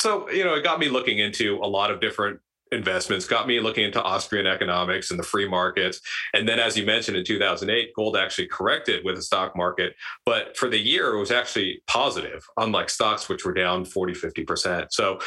[0.00, 2.40] so you know, it got me looking into a lot of different
[2.72, 6.00] investments got me looking into Austrian economics and the free markets.
[6.34, 9.94] And then, as you mentioned, in 2008, gold actually corrected with the stock market.
[10.24, 14.88] But for the year, it was actually positive, unlike stocks, which were down 40, 50%.
[14.90, 15.18] So,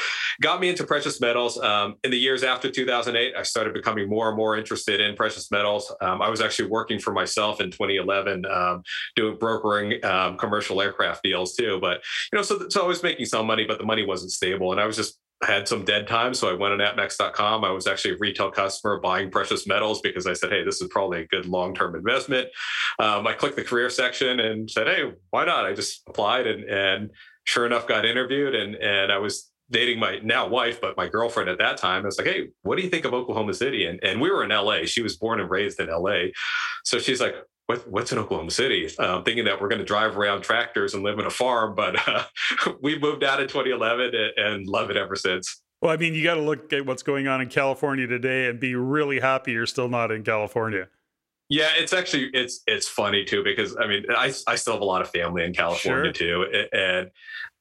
[0.41, 1.59] got me into precious metals.
[1.59, 5.51] Um, in the years after 2008, I started becoming more and more interested in precious
[5.51, 5.93] metals.
[6.01, 8.83] Um, I was actually working for myself in 2011, um,
[9.15, 11.79] doing brokering um, commercial aircraft deals too.
[11.79, 12.01] But,
[12.31, 14.71] you know, so, so I was making some money, but the money wasn't stable.
[14.71, 16.33] And I was just had some dead time.
[16.33, 17.63] So I went on APMEX.com.
[17.63, 20.87] I was actually a retail customer buying precious metals because I said, hey, this is
[20.89, 22.47] probably a good long term investment.
[22.99, 25.65] Um, I clicked the career section and said, hey, why not?
[25.65, 27.09] I just applied and, and
[27.45, 28.53] sure enough got interviewed.
[28.53, 32.03] And, and I was dating my now wife, but my girlfriend at that time.
[32.03, 33.85] I was like, hey, what do you think of Oklahoma City?
[33.85, 34.85] And, and we were in LA.
[34.85, 36.25] She was born and raised in LA.
[36.83, 37.35] So she's like,
[37.71, 38.89] what, what's in Oklahoma City?
[38.99, 41.95] Um, thinking that we're going to drive around tractors and live in a farm, but
[42.07, 42.23] uh,
[42.81, 45.61] we moved out in 2011 and, and love it ever since.
[45.81, 48.59] Well, I mean, you got to look at what's going on in California today and
[48.59, 50.89] be really happy you're still not in California.
[51.49, 54.85] Yeah, it's actually it's it's funny too because I mean I I still have a
[54.85, 56.45] lot of family in California sure.
[56.45, 57.11] too, and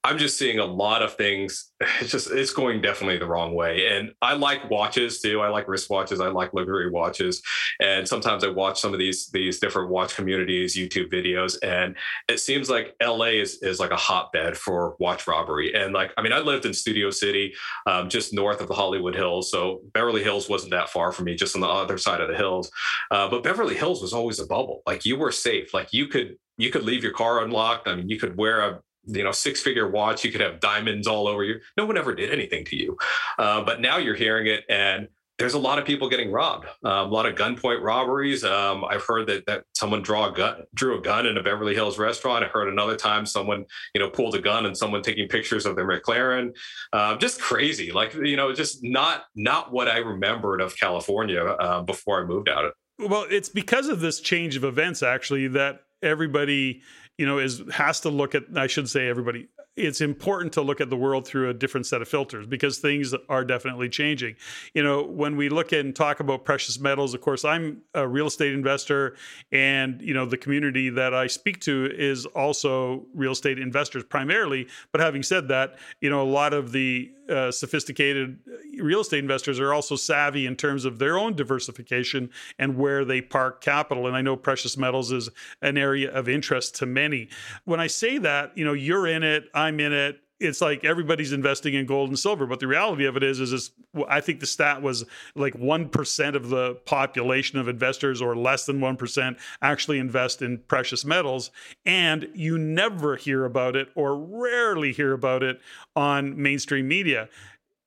[0.03, 1.67] I'm just seeing a lot of things.
[2.01, 3.87] It's just it's going definitely the wrong way.
[3.89, 5.41] And I like watches too.
[5.41, 6.23] I like wristwatches.
[6.23, 7.43] I like luxury watches.
[7.81, 11.97] And sometimes I watch some of these these different watch communities, YouTube videos, and
[12.29, 15.75] it seems like LA is is like a hotbed for watch robbery.
[15.75, 17.55] And like I mean, I lived in Studio City,
[17.87, 19.51] um, just north of the Hollywood Hills.
[19.51, 22.37] So Beverly Hills wasn't that far from me, just on the other side of the
[22.37, 22.71] hills.
[23.11, 24.83] Uh, but Beverly Hills was always a bubble.
[24.87, 25.73] Like you were safe.
[25.73, 27.89] Like you could you could leave your car unlocked.
[27.89, 31.07] I mean, you could wear a you know six figure watch you could have diamonds
[31.07, 31.61] all over you.
[31.77, 32.97] No one ever did anything to you.
[33.39, 35.09] Uh, but now you're hearing it and
[35.41, 36.67] there's a lot of people getting robbed.
[36.85, 38.45] Um, a lot of gunpoint robberies.
[38.45, 41.75] Um, i've heard that, that someone draw a gun drew a gun in a beverly
[41.75, 42.45] hills restaurant.
[42.45, 45.77] I heard another time someone you know pulled a gun and someone taking pictures of
[45.77, 46.55] their mclaren.
[46.93, 47.91] Uh, just crazy.
[47.91, 52.51] Like you know just not not what i remembered of california uh, before i moved
[52.51, 52.73] out.
[52.99, 56.83] Well it's because of this change of events actually that everybody
[57.21, 58.45] you know, is has to look at.
[58.57, 59.49] I should say everybody.
[59.81, 63.15] It's important to look at the world through a different set of filters because things
[63.29, 64.37] are definitely changing.
[64.75, 68.27] You know, when we look and talk about precious metals, of course, I'm a real
[68.27, 69.17] estate investor,
[69.53, 74.69] and you know, the community that I speak to is also real estate investors primarily.
[74.93, 78.39] But having said that, you know, a lot of the uh, sophisticated
[78.79, 82.29] real estate investors are also savvy in terms of their own diversification
[82.59, 84.09] and where they park capital.
[84.09, 85.29] And I know precious metals is
[85.63, 87.29] an area of interest to many.
[87.65, 91.33] When I say that, you know, you're in it, I'm in it, it's like everybody's
[91.33, 92.47] investing in gold and silver.
[92.47, 93.71] But the reality of it is is, is
[94.09, 95.05] i think the stat was
[95.35, 101.05] like 1% of the population of investors or less than 1% actually invest in precious
[101.05, 101.51] metals.
[101.85, 105.61] And you never hear about it or rarely hear about it
[105.95, 107.29] on mainstream media.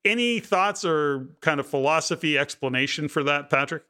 [0.06, 3.84] Any thoughts or kind of philosophy explanation for that, Patrick?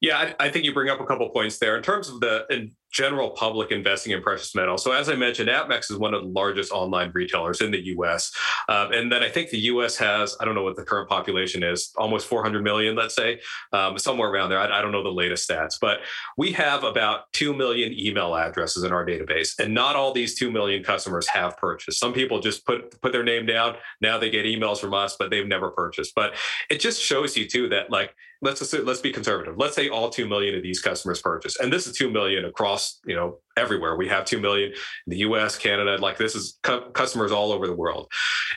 [0.00, 2.44] Yeah, I, I, think you bring up a couple points there in terms of the
[2.50, 4.84] in general public investing in precious metals.
[4.84, 8.30] So, as I mentioned, APMEX is one of the largest online retailers in the U.S.
[8.68, 9.96] Um, and then I think the U.S.
[9.96, 13.40] has I don't know what the current population is, almost 400 million, let's say,
[13.72, 14.58] um, somewhere around there.
[14.58, 16.00] I, I, don't know the latest stats, but
[16.36, 20.50] we have about two million email addresses in our database, and not all these two
[20.50, 21.98] million customers have purchased.
[21.98, 23.76] Some people just put put their name down.
[24.02, 26.14] Now they get emails from us, but they've never purchased.
[26.14, 26.34] But
[26.68, 28.14] it just shows you too that like
[28.46, 29.56] let's assume, let's be conservative.
[29.58, 31.58] Let's say all 2 million of these customers purchase.
[31.58, 33.96] And this is 2 million across, you know, everywhere.
[33.96, 34.76] We have 2 million in
[35.06, 38.10] the US, Canada, like this is cu- customers all over the world.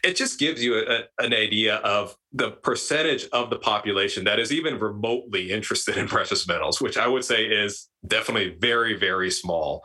[0.03, 4.51] It just gives you a, an idea of the percentage of the population that is
[4.51, 9.83] even remotely interested in precious metals, which I would say is definitely very, very small.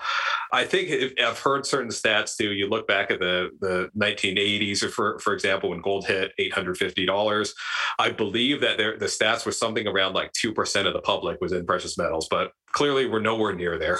[0.53, 2.53] I think if, I've heard certain stats too.
[2.53, 7.51] You look back at the, the 1980s, or for, for example, when gold hit $850,
[7.99, 11.53] I believe that there, the stats were something around like 2% of the public was
[11.53, 13.99] in precious metals, but clearly we're nowhere near there.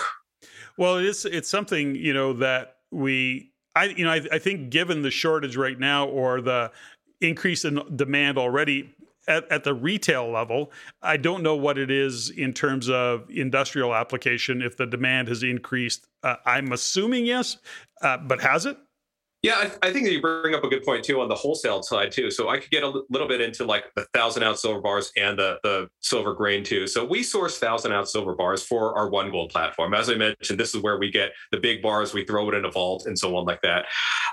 [0.77, 4.70] Well, it is, it's something, you know, that we, I, you know, I, I think
[4.70, 6.72] given the shortage right now or the
[7.20, 8.95] increase in demand already
[9.27, 10.70] at, at, the retail level.
[11.03, 15.43] I don't know what it is in terms of industrial application, if the demand has
[15.43, 16.07] increased.
[16.22, 17.57] Uh, I'm assuming yes,
[18.03, 18.77] uh, but has it?
[19.45, 21.82] Yeah, I, I, think that you bring up a good point too on the wholesale
[21.82, 22.30] side too.
[22.30, 25.38] So I could get a little bit into like the thousand ounce silver bars and
[25.38, 26.86] the the silver grain too.
[26.86, 29.92] So we source thousand ounce silver bars for our One Gold platform.
[29.92, 32.14] As I mentioned, this is where we get the big bars.
[32.14, 33.84] We throw it in a vault and so on like that.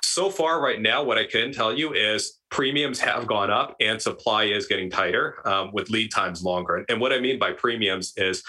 [0.01, 4.01] So far, right now, what I can tell you is premiums have gone up and
[4.01, 6.86] supply is getting tighter um, with lead times longer.
[6.88, 8.43] And what I mean by premiums is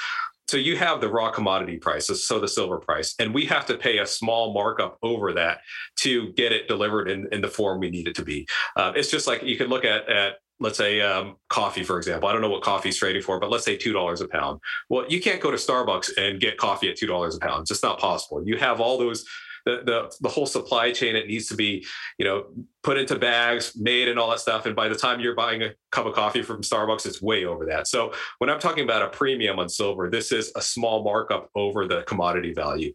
[0.53, 3.75] so you have the raw commodity prices, so the silver price, and we have to
[3.79, 5.61] pay a small markup over that
[6.01, 8.47] to get it delivered in, in the form we need it to be.
[8.77, 12.29] Uh, it's just like you could look at at let's say um, coffee, for example.
[12.29, 14.61] I don't know what coffee is trading for, but let's say two dollars a pound.
[14.91, 17.63] Well, you can't go to Starbucks and get coffee at two dollars a pound.
[17.63, 18.47] It's just not possible.
[18.47, 19.25] You have all those
[19.65, 21.85] the, the the whole supply chain it needs to be
[22.19, 22.47] you know
[22.83, 24.67] put into bags made and all that stuff.
[24.67, 27.67] And by the time you're buying a cup of coffee from starbucks it's way over
[27.67, 27.87] that.
[27.87, 31.87] So when i'm talking about a premium on silver this is a small markup over
[31.87, 32.93] the commodity value.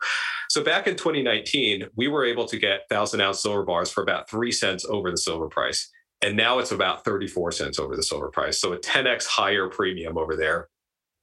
[0.49, 4.29] So back in 2019 we were able to get thousand ounce silver bars for about
[4.29, 5.89] three cents over the silver price.
[6.23, 8.59] And now it's about 34 cents over the silver price.
[8.59, 10.67] So a 10x higher premium over there.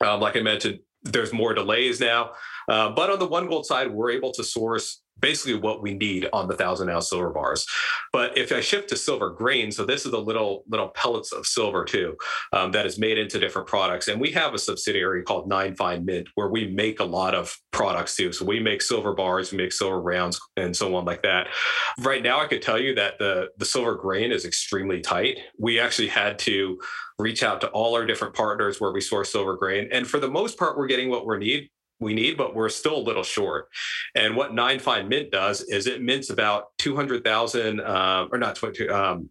[0.01, 2.33] Um, like i mentioned there's more delays now.
[2.69, 6.29] Uh, but on the one gold side we're able to source basically what we need
[6.33, 7.67] on the thousand ounce silver bars.
[8.13, 11.47] But if I shift to silver grain, so this is the little little pellets of
[11.47, 12.17] silver too
[12.53, 16.05] um, that is made into different products, and we have a subsidiary called Nine Fine
[16.05, 18.33] Mint where we make a lot of products too.
[18.33, 21.49] So we make silver bars, we make silver rounds, and so on like that.
[22.01, 25.39] Right now, I could tell you that the the silver grain is extremely tight.
[25.59, 26.79] We actually had to
[27.19, 30.31] reach out to all our different partners where we source silver grain, and for the
[30.31, 33.69] most part, we're getting what we need we need, but we're still a little short.
[34.15, 38.89] And what Nine Fine Mint does is it mints about 200,000, um, or not 20,
[38.89, 39.31] um,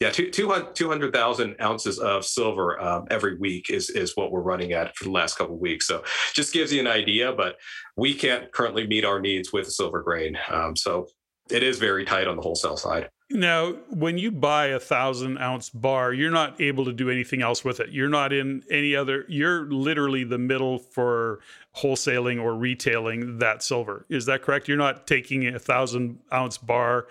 [0.00, 5.04] yeah, 200,000 ounces of silver um, every week is, is what we're running at for
[5.04, 5.88] the last couple of weeks.
[5.88, 6.04] So
[6.34, 7.56] just gives you an idea, but
[7.96, 10.38] we can't currently meet our needs with silver grain.
[10.52, 11.08] Um, so
[11.50, 13.08] it is very tight on the wholesale side.
[13.30, 17.62] Now, when you buy a thousand ounce bar, you're not able to do anything else
[17.62, 17.90] with it.
[17.90, 21.40] You're not in any other, you're literally the middle for
[21.76, 24.06] wholesaling or retailing that silver.
[24.08, 24.66] Is that correct?
[24.66, 27.06] You're not taking a thousand ounce bar,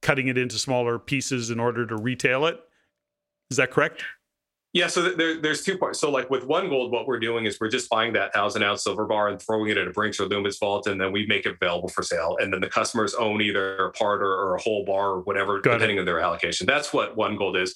[0.00, 2.58] cutting it into smaller pieces in order to retail it.
[3.50, 4.04] Is that correct?
[4.74, 5.98] Yeah, so there, there's two parts.
[5.98, 8.84] So, like with One Gold, what we're doing is we're just buying that thousand ounce
[8.84, 11.46] silver bar and throwing it at a Brinks or Loomis vault, and then we make
[11.46, 12.36] it available for sale.
[12.38, 15.58] And then the customers own either a part or, or a whole bar or whatever,
[15.60, 16.00] Got depending it.
[16.00, 16.66] on their allocation.
[16.66, 17.74] That's what One Gold is.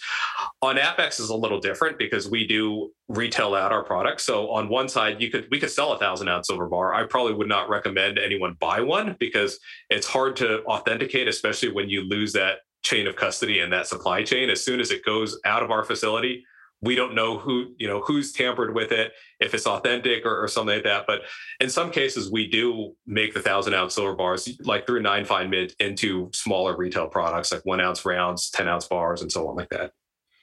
[0.60, 4.26] On APMEX is a little different because we do retail out our products.
[4.26, 6.92] So on one side, you could we could sell a thousand ounce silver bar.
[6.92, 11.88] I probably would not recommend anyone buy one because it's hard to authenticate, especially when
[11.88, 14.50] you lose that chain of custody and that supply chain.
[14.50, 16.44] As soon as it goes out of our facility
[16.82, 20.48] we don't know who you know who's tampered with it if it's authentic or, or,
[20.48, 21.04] something like that.
[21.06, 21.22] But
[21.60, 25.48] in some cases we do make the thousand ounce silver bars like through nine fine
[25.48, 29.56] mint into smaller retail products like one ounce rounds 10 ounce bars and so on
[29.56, 29.92] like that.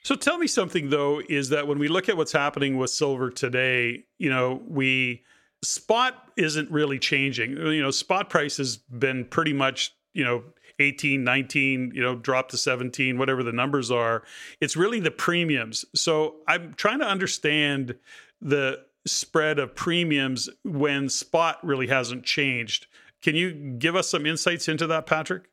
[0.02, 3.30] So tell me something though is that when we look at what's happening with silver
[3.30, 5.22] today you know we
[5.62, 7.56] spot isn't really changing.
[7.56, 10.42] You know spot price has been pretty much you know
[10.80, 14.22] 18, 19, you know, drop to 17, whatever the numbers are.
[14.60, 15.84] It's really the premiums.
[15.94, 17.96] So I'm trying to understand
[18.40, 22.86] the spread of premiums when spot really hasn't changed.
[23.22, 25.44] Can you give us some insights into that, Patrick?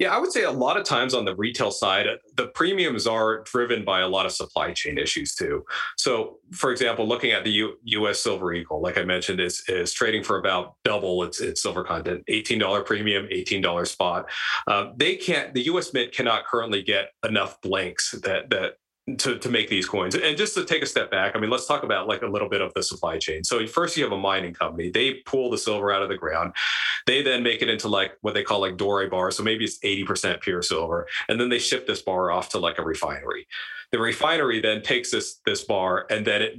[0.00, 3.44] Yeah, I would say a lot of times on the retail side, the premiums are
[3.44, 5.64] driven by a lot of supply chain issues too.
[5.96, 8.20] So, for example, looking at the U- U.S.
[8.20, 12.24] Silver Eagle, like I mentioned, is is trading for about double its its silver content,
[12.26, 14.28] eighteen dollar premium, eighteen dollar spot.
[14.66, 15.54] Uh, they can't.
[15.54, 15.92] The U.S.
[15.92, 18.74] Mint cannot currently get enough blanks that that
[19.18, 20.14] to, to make these coins.
[20.14, 22.48] And just to take a step back, I mean, let's talk about like a little
[22.48, 23.44] bit of the supply chain.
[23.44, 24.90] So first you have a mining company.
[24.90, 26.54] They pull the silver out of the ground.
[27.06, 29.30] They then make it into like what they call like doré bar.
[29.30, 31.06] So maybe it's 80% pure silver.
[31.28, 33.46] And then they ship this bar off to like a refinery.
[33.92, 36.58] The refinery then takes this this bar and then it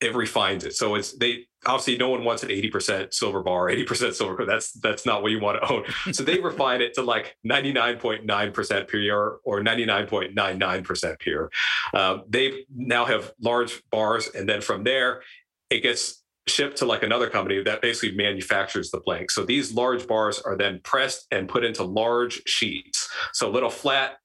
[0.00, 0.74] it refines it.
[0.74, 4.44] So it's they obviously no one wants an 80% silver bar, 80% silver.
[4.44, 6.14] That's that's not what you want to own.
[6.14, 11.50] So they refine it to like 99.9% pure or 99.99% pure.
[11.92, 15.22] Um, they now have large bars, and then from there,
[15.70, 19.30] it gets shipped to like another company that basically manufactures the blank.
[19.30, 23.08] So these large bars are then pressed and put into large sheets.
[23.32, 24.18] So little flat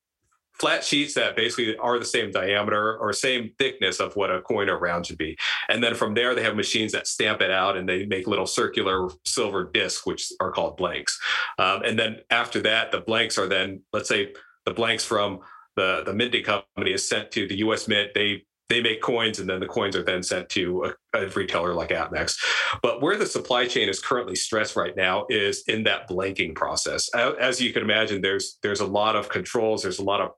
[0.59, 4.69] flat sheets that basically are the same diameter or same thickness of what a coin
[4.69, 5.37] or round should be.
[5.69, 8.47] And then from there, they have machines that stamp it out and they make little
[8.47, 11.19] circular silver discs, which are called blanks.
[11.57, 14.33] Um, and then after that, the blanks are then, let's say,
[14.65, 15.39] the blanks from
[15.75, 18.11] the, the minting company is sent to the US Mint.
[18.13, 21.73] They they make coins and then the coins are then sent to a, a, retailer
[21.73, 22.37] like APMEX.
[22.83, 27.09] But where the supply chain is currently stressed right now is in that blanking process.
[27.15, 30.31] As you can imagine, there's there's a lot of controls, there's a lot of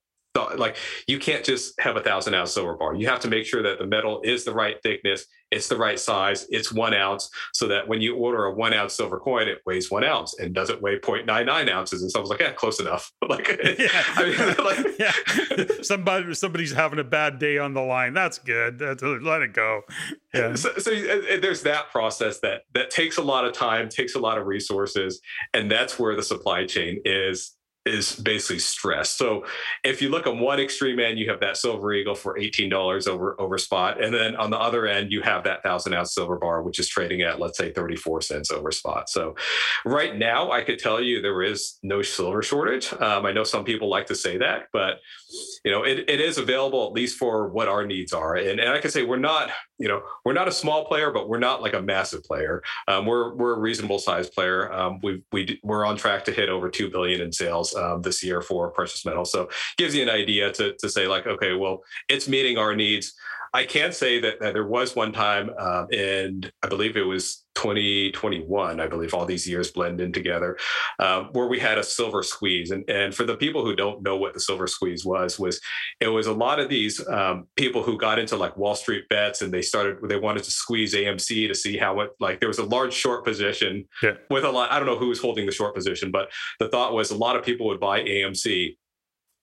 [0.57, 0.77] like
[1.07, 2.95] you can't just have a thousand ounce silver bar.
[2.95, 5.99] You have to make sure that the metal is the right thickness, it's the right
[5.99, 9.59] size, it's one ounce, so that when you order a one ounce silver coin, it
[9.65, 12.01] weighs one ounce and doesn't weigh 0.99 ounces.
[12.01, 13.11] And someone's like, yeah, close enough.
[13.29, 13.87] like, yeah.
[14.15, 15.81] I mean, like, yeah.
[15.81, 18.13] Somebody, somebody's having a bad day on the line.
[18.13, 18.79] That's good.
[18.79, 19.81] That's, let it go.
[20.33, 20.55] Yeah.
[20.55, 24.15] So, so uh, uh, there's that process that that takes a lot of time, takes
[24.15, 25.19] a lot of resources,
[25.53, 29.11] and that's where the supply chain is is basically stress.
[29.11, 29.45] So
[29.83, 33.39] if you look on one extreme end, you have that silver eagle for $18 over
[33.41, 34.03] over spot.
[34.03, 36.87] And then on the other end, you have that thousand ounce silver bar, which is
[36.87, 39.09] trading at let's say 34 cents over spot.
[39.09, 39.35] So
[39.83, 42.93] right now I could tell you there is no silver shortage.
[42.93, 44.99] Um, I know some people like to say that, but
[45.65, 48.35] you know, it, it is available at least for what our needs are.
[48.35, 49.49] And, and I can say we're not,
[49.81, 52.61] you know, we're not a small player, but we're not like a massive player.
[52.87, 54.71] Um, we're we're a reasonable sized player.
[54.71, 58.23] Um, we we we're on track to hit over two billion in sales um, this
[58.23, 59.31] year for precious metals.
[59.31, 63.13] So gives you an idea to to say like, okay, well, it's meeting our needs.
[63.53, 67.43] I can say that, that there was one time, um, and I believe it was
[67.55, 70.57] 2021, I believe all these years blend in together,
[70.99, 72.71] uh, where we had a silver squeeze.
[72.71, 75.59] And, and for the people who don't know what the silver squeeze was, was
[75.99, 79.41] it was a lot of these um, people who got into like Wall Street bets
[79.41, 82.59] and they started, they wanted to squeeze AMC to see how it, like there was
[82.59, 84.13] a large short position yeah.
[84.29, 86.29] with a lot, I don't know who was holding the short position, but
[86.59, 88.77] the thought was a lot of people would buy AMC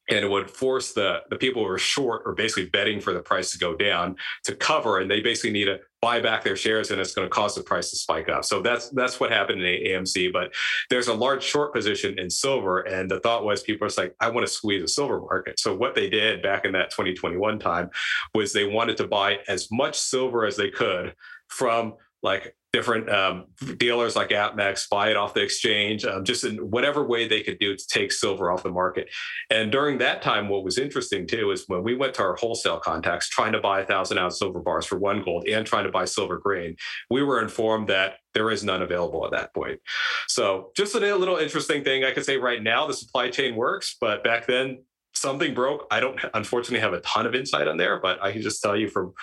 [0.09, 3.21] and it would force the the people who are short or basically betting for the
[3.21, 6.91] price to go down to cover and they basically need to buy back their shares
[6.91, 8.45] and it's going to cause the price to spike up.
[8.45, 10.53] So that's that's what happened in amc but
[10.91, 14.29] there's a large short position in silver and the thought was people are like i
[14.29, 15.59] want to squeeze the silver market.
[15.59, 17.91] So what they did back in that 2021 time
[18.35, 21.15] was they wanted to buy as much silver as they could
[21.49, 23.47] from like different um,
[23.79, 27.59] dealers like APMEX buy it off the exchange, um, just in whatever way they could
[27.59, 29.09] do to take silver off the market.
[29.51, 32.79] And during that time, what was interesting too is when we went to our wholesale
[32.79, 35.91] contacts trying to buy a thousand ounce silver bars for one gold and trying to
[35.91, 36.77] buy silver grain,
[37.11, 39.81] we were informed that there is none available at that point.
[40.29, 43.97] So just a little interesting thing I could say right now, the supply chain works,
[43.99, 45.87] but back then something broke.
[45.91, 48.77] I don't unfortunately have a ton of insight on there, but I can just tell
[48.77, 49.14] you from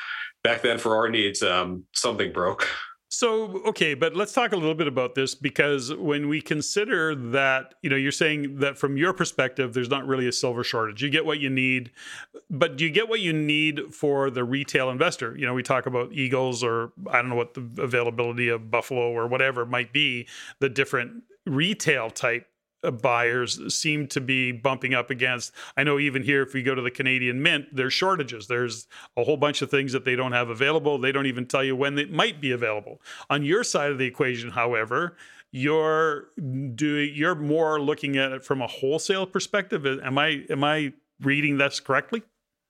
[0.44, 2.68] back then for our needs, um, something broke.
[3.18, 7.76] So, okay, but let's talk a little bit about this because when we consider that,
[7.82, 11.02] you know, you're saying that from your perspective, there's not really a silver shortage.
[11.02, 11.92] You get what you need,
[12.50, 15.34] but do you get what you need for the retail investor?
[15.38, 19.14] You know, we talk about Eagles or I don't know what the availability of Buffalo
[19.14, 20.28] or whatever might be,
[20.60, 22.48] the different retail type
[22.86, 25.52] Uh, buyers seem to be bumping up against.
[25.76, 28.48] I know even here, if we go to the Canadian Mint, there's shortages.
[28.48, 30.98] There's a whole bunch of things that they don't have available.
[30.98, 33.02] They don't even tell you when it might be available.
[33.30, 35.18] On your side of the equation, however,
[35.52, 36.28] you're
[36.76, 39.86] doing you're more looking at it from a wholesale perspective.
[39.86, 42.24] Am I am I reading this correctly?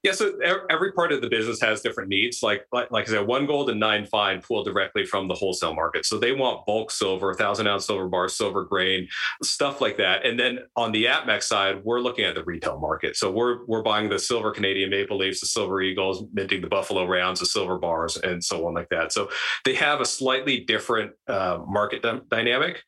[0.06, 0.38] Yeah, so
[0.70, 2.44] every part of the business has different needs.
[2.44, 5.74] Like, like, like I said, one gold and nine fine pull directly from the wholesale
[5.74, 6.06] market.
[6.06, 9.08] So they want bulk silver, thousand ounce silver bars, silver grain,
[9.42, 10.24] stuff like that.
[10.24, 13.16] And then on the APMEX side, we're looking at the retail market.
[13.16, 17.08] So we're we're buying the silver Canadian Maple leaves, the silver Eagles, minting the Buffalo
[17.08, 19.12] rounds, the silver bars, and so on like that.
[19.12, 19.30] So
[19.64, 22.84] they have a slightly different uh, market d- dynamic.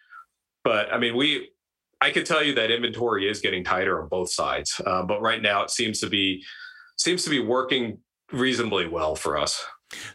[0.63, 1.49] But I mean, we
[1.99, 5.41] I can tell you that inventory is getting tighter on both sides, uh, but right
[5.41, 6.43] now it seems to be
[6.97, 7.99] seems to be working
[8.31, 9.65] reasonably well for us.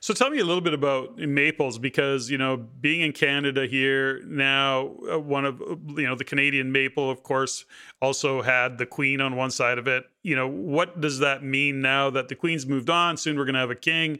[0.00, 4.20] So tell me a little bit about maples because you know being in Canada here
[4.26, 5.60] now uh, one of
[5.96, 7.64] you know the Canadian maple of course
[8.00, 10.04] also had the queen on one side of it.
[10.22, 13.54] You know what does that mean now that the queen's moved on soon we're going
[13.54, 14.18] to have a king?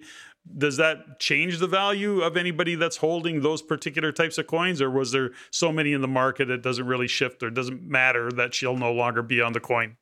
[0.57, 4.91] Does that change the value of anybody that's holding those particular types of coins or
[4.91, 8.55] was there so many in the market it doesn't really shift or doesn't matter that
[8.55, 9.97] she'll no longer be on the coin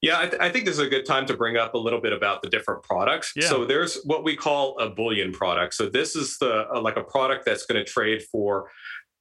[0.00, 2.00] yeah, I, th- I, think this is a good time to bring up a little
[2.00, 3.32] bit about the different products.
[3.34, 3.48] Yeah.
[3.48, 5.74] So there's what we call a bullion product.
[5.74, 8.70] So this is the uh, like a product that's going to trade for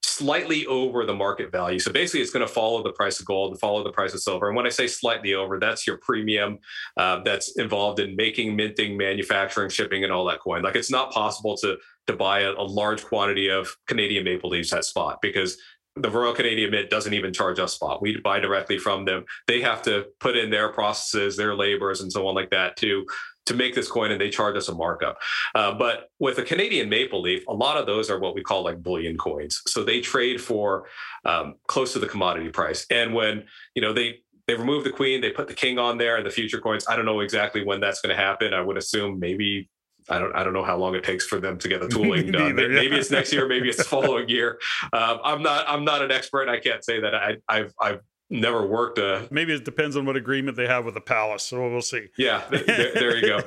[0.04, 1.80] slightly over the market value.
[1.80, 4.22] So basically, it's going to follow the price of gold and follow the price of
[4.22, 4.48] silver.
[4.48, 6.60] And when I say slightly over, that's your premium
[6.96, 10.62] uh, that's involved in making, minting, manufacturing, shipping, and all that coin.
[10.62, 14.72] Like it's not possible to to buy a, a large quantity of Canadian maple leaves
[14.72, 15.58] at spot because
[16.02, 18.02] the Royal Canadian Mint doesn't even charge us spot.
[18.02, 19.26] We buy directly from them.
[19.48, 23.06] They have to put in their processes, their labors, and so on like that to
[23.48, 25.18] to make this coin, and they charge us a markup.
[25.56, 28.64] Uh, but with a Canadian maple leaf, a lot of those are what we call
[28.64, 29.62] like bullion coins.
[29.68, 30.88] So they trade for
[31.24, 32.86] um, close to the commodity price.
[32.92, 36.18] And when you know they they remove the queen, they put the king on there,
[36.18, 36.86] and the future coins.
[36.88, 38.54] I don't know exactly when that's going to happen.
[38.54, 39.70] I would assume maybe
[40.10, 42.32] I don't I don't know how long it takes for them to get the tooling
[42.32, 42.56] done.
[42.56, 43.00] Neither, maybe yeah.
[43.00, 44.60] it's next year, maybe it's the following year.
[44.94, 46.50] Um, I'm not I'm not an expert.
[46.50, 49.28] I can't say that I I've I've never worked a.
[49.32, 51.44] Maybe it depends on what agreement they have with the palace.
[51.44, 52.08] So we'll see.
[52.18, 53.42] Yeah, there, there you go.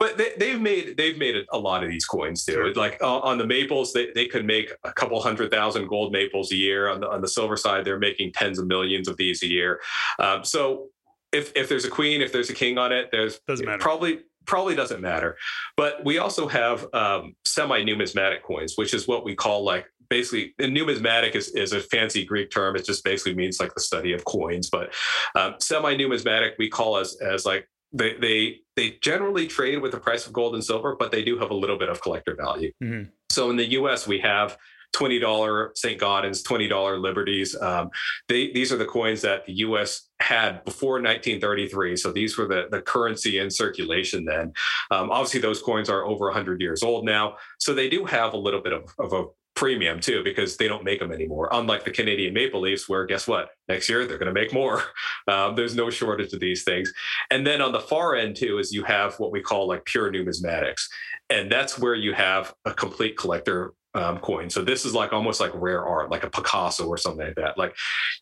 [0.00, 2.52] But they, have made they've made a lot of these coins too.
[2.52, 2.74] Sure.
[2.74, 6.52] Like uh, on the maples, they, they could make a couple hundred thousand gold maples
[6.52, 6.88] a year.
[6.88, 9.80] On the on the silver side, they're making tens of millions of these a year.
[10.18, 10.88] Um, so
[11.32, 13.78] if if there's a queen, if there's a king on it, there's Doesn't matter.
[13.78, 15.36] probably probably doesn't matter.
[15.76, 21.34] But we also have um, semi-numismatic coins, which is what we call like basically numismatic
[21.34, 22.76] is, is a fancy Greek term.
[22.76, 24.70] It just basically means like the study of coins.
[24.70, 24.92] But
[25.34, 30.26] um, semi-numismatic we call as as like they they they generally trade with the price
[30.26, 32.72] of gold and silver, but they do have a little bit of collector value.
[32.82, 33.10] Mm-hmm.
[33.30, 34.06] So in the U.S.
[34.06, 34.56] we have
[34.94, 36.00] $20 St.
[36.00, 37.56] Gaudens, $20 Liberties.
[37.60, 37.90] Um,
[38.28, 41.96] they, these are the coins that the US had before 1933.
[41.96, 44.52] So these were the, the currency in circulation then.
[44.90, 47.36] Um, obviously, those coins are over 100 years old now.
[47.58, 49.24] So they do have a little bit of, of a
[49.54, 53.28] premium too because they don't make them anymore unlike the canadian maple leafs where guess
[53.28, 54.82] what next year they're going to make more
[55.28, 56.92] um, there's no shortage of these things
[57.30, 60.12] and then on the far end too is you have what we call like pure
[60.12, 60.86] numismatics
[61.30, 64.50] and that's where you have a complete collector um, coin.
[64.50, 67.56] So this is like almost like rare art, like a Picasso or something like that.
[67.56, 67.74] Like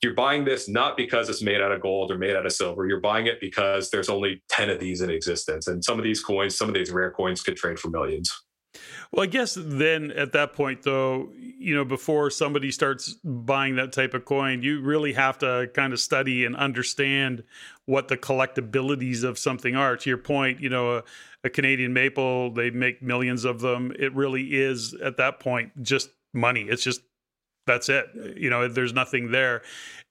[0.03, 2.87] you're buying this not because it's made out of gold or made out of silver.
[2.87, 5.67] You're buying it because there's only 10 of these in existence.
[5.69, 8.33] And some of these coins, some of these rare coins could trade for millions.
[9.13, 13.93] Well, I guess then at that point, though, you know, before somebody starts buying that
[13.93, 17.45] type of coin, you really have to kind of study and understand
[17.85, 19.97] what the collectabilities of something are.
[19.99, 21.03] To your point, you know, a,
[21.45, 23.93] a Canadian maple, they make millions of them.
[23.99, 26.63] It really is at that point just money.
[26.63, 27.03] It's just
[27.67, 28.07] that's it.
[28.37, 29.63] You know, there's nothing there.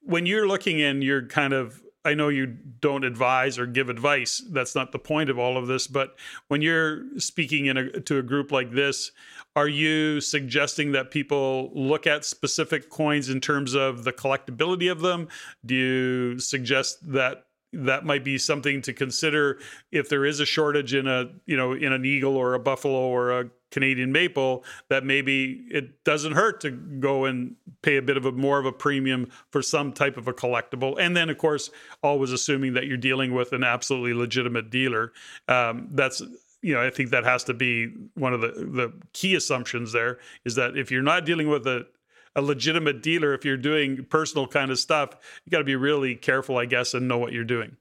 [0.04, 4.42] When you're looking in, you're kind of I know you don't advise or give advice.
[4.50, 5.86] That's not the point of all of this.
[5.86, 6.16] But
[6.48, 9.12] when you're speaking in a, to a group like this,
[9.56, 15.02] are you suggesting that people look at specific coins in terms of the collectability of
[15.02, 15.28] them?
[15.64, 19.59] Do you suggest that that might be something to consider
[19.91, 22.99] if there is a shortage in a you know in an eagle or a buffalo
[22.99, 28.17] or a Canadian maple that maybe it doesn't hurt to go and pay a bit
[28.17, 30.95] of a more of a premium for some type of a collectible.
[30.99, 31.72] And then of course
[32.03, 35.13] always assuming that you're dealing with an absolutely legitimate dealer.
[35.47, 36.22] Um, that's
[36.61, 40.19] you know I think that has to be one of the the key assumptions there
[40.45, 41.88] is that if you're not dealing with a
[42.36, 45.10] a legitimate dealer if you're doing personal kind of stuff
[45.46, 47.78] you got to be really careful i guess and know what you're doing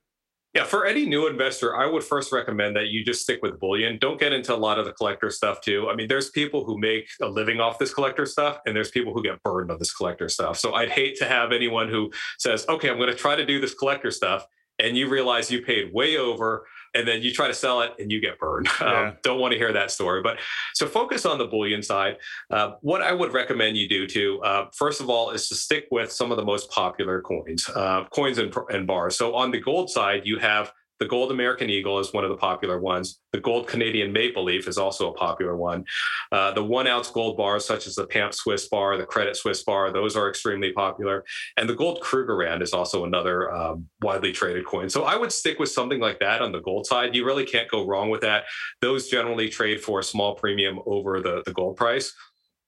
[0.53, 3.99] yeah, for any new investor, I would first recommend that you just stick with bullion.
[4.01, 5.89] Don't get into a lot of the collector stuff too.
[5.89, 9.15] I mean, there's people who make a living off this collector stuff, and there's people
[9.15, 10.59] who get burned on this collector stuff.
[10.59, 13.61] So I'd hate to have anyone who says, okay, I'm going to try to do
[13.61, 14.45] this collector stuff,
[14.81, 18.11] and you realize you paid way over and then you try to sell it and
[18.11, 18.68] you get burned.
[18.80, 19.09] Yeah.
[19.09, 20.22] Um, don't want to hear that story.
[20.22, 20.38] But
[20.74, 22.16] so focus on the bullion side.
[22.51, 25.86] Uh, what I would recommend you do too, uh, first of all, is to stick
[25.91, 29.16] with some of the most popular coins, uh, coins and, and bars.
[29.16, 32.37] So on the gold side, you have the gold American Eagle is one of the
[32.37, 33.19] popular ones.
[33.33, 35.85] The gold Canadian Maple Leaf is also a popular one.
[36.31, 39.63] Uh, the one ounce gold bars, such as the PAMP Swiss bar, the Credit Suisse
[39.65, 41.25] bar, those are extremely popular.
[41.57, 44.91] And the gold Krugerrand is also another um, widely traded coin.
[44.91, 47.15] So I would stick with something like that on the gold side.
[47.17, 48.45] You really can't go wrong with that.
[48.83, 52.15] Those generally trade for a small premium over the, the gold price.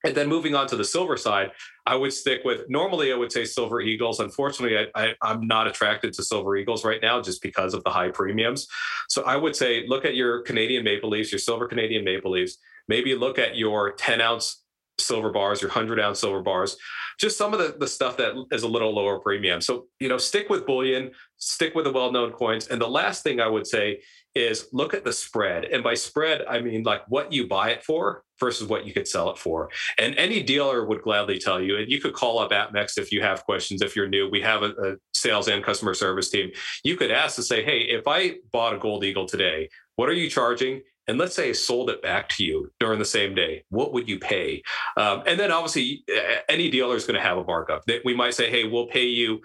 [0.04, 1.52] And then moving on to the silver side,
[1.86, 4.20] I would stick with normally I would say silver eagles.
[4.20, 8.10] Unfortunately, I, am not attracted to silver eagles right now just because of the high
[8.10, 8.66] premiums.
[9.08, 12.58] So I would say look at your Canadian maple leafs, your silver Canadian maple leafs.
[12.88, 14.62] Maybe look at your 10 ounce
[14.98, 16.76] silver bars, your 100 ounce silver bars,
[17.18, 19.60] just some of the, the stuff that is a little lower premium.
[19.60, 22.68] So, you know, stick with bullion, stick with the well known coins.
[22.68, 24.00] And the last thing I would say
[24.34, 25.64] is look at the spread.
[25.64, 29.06] And by spread, I mean like what you buy it for versus what you could
[29.06, 29.68] sell it for.
[29.98, 33.22] And any dealer would gladly tell you, and you could call up APMEX if you
[33.22, 34.28] have questions, if you're new.
[34.30, 36.50] We have a, a sales and customer service team.
[36.82, 40.14] You could ask to say, hey, if I bought a Gold Eagle today, what are
[40.14, 40.82] you charging?
[41.08, 44.08] and let's say I sold it back to you during the same day, what would
[44.08, 44.62] you pay?
[44.96, 46.04] Um, and then obviously,
[46.48, 47.84] any dealer is going to have a markup.
[47.86, 49.40] That we might say, hey, we'll pay you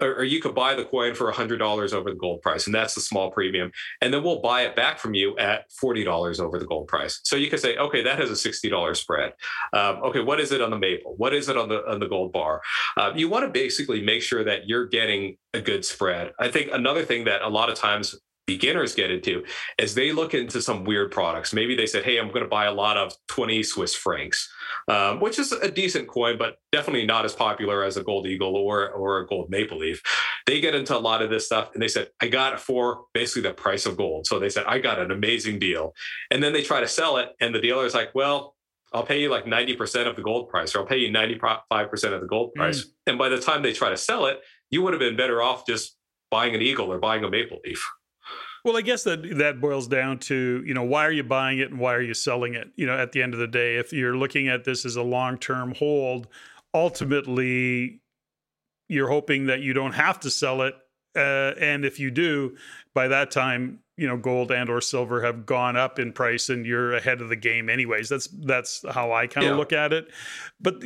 [0.00, 3.00] or, you could buy the coin for $100 over the gold price, and that's the
[3.00, 3.70] small premium.
[4.00, 7.20] And then we'll buy it back from you at $40 over the gold price.
[7.24, 9.32] So you could say, okay, that has a $60 spread.
[9.72, 11.14] Um, okay, what is it on the maple?
[11.16, 12.60] What is it on the on the gold bar?
[12.96, 16.32] Uh, you want to basically make sure that you're getting a good spread.
[16.38, 18.14] I think another thing that a lot of times
[18.52, 19.44] beginners get into
[19.78, 21.52] is they look into some weird products.
[21.52, 24.48] Maybe they said, hey, I'm going to buy a lot of 20 Swiss francs
[24.88, 28.56] um, which is a decent coin, but definitely not as popular as a gold eagle
[28.56, 30.02] or or a gold maple leaf.
[30.46, 33.04] They get into a lot of this stuff, and they said, "I got it for
[33.14, 35.94] basically the price of gold." So they said, "I got an amazing deal,"
[36.30, 38.56] and then they try to sell it, and the dealer is like, "Well."
[38.92, 42.20] I'll pay you like 90% of the gold price, or I'll pay you 95% of
[42.20, 42.80] the gold price.
[42.80, 42.90] Mm.
[43.06, 45.64] And by the time they try to sell it, you would have been better off
[45.64, 45.96] just
[46.28, 47.88] buying an eagle or buying a maple leaf.
[48.64, 51.70] Well, I guess that that boils down to you know why are you buying it
[51.70, 52.70] and why are you selling it?
[52.76, 55.02] You know, at the end of the day, if you're looking at this as a
[55.02, 56.28] long term hold,
[56.74, 58.00] ultimately
[58.88, 60.74] you're hoping that you don't have to sell it,
[61.16, 62.56] uh, and if you do,
[62.94, 66.64] by that time, you know, gold and or silver have gone up in price, and
[66.64, 68.08] you're ahead of the game anyways.
[68.08, 69.58] That's that's how I kind of yeah.
[69.58, 70.08] look at it.
[70.60, 70.82] But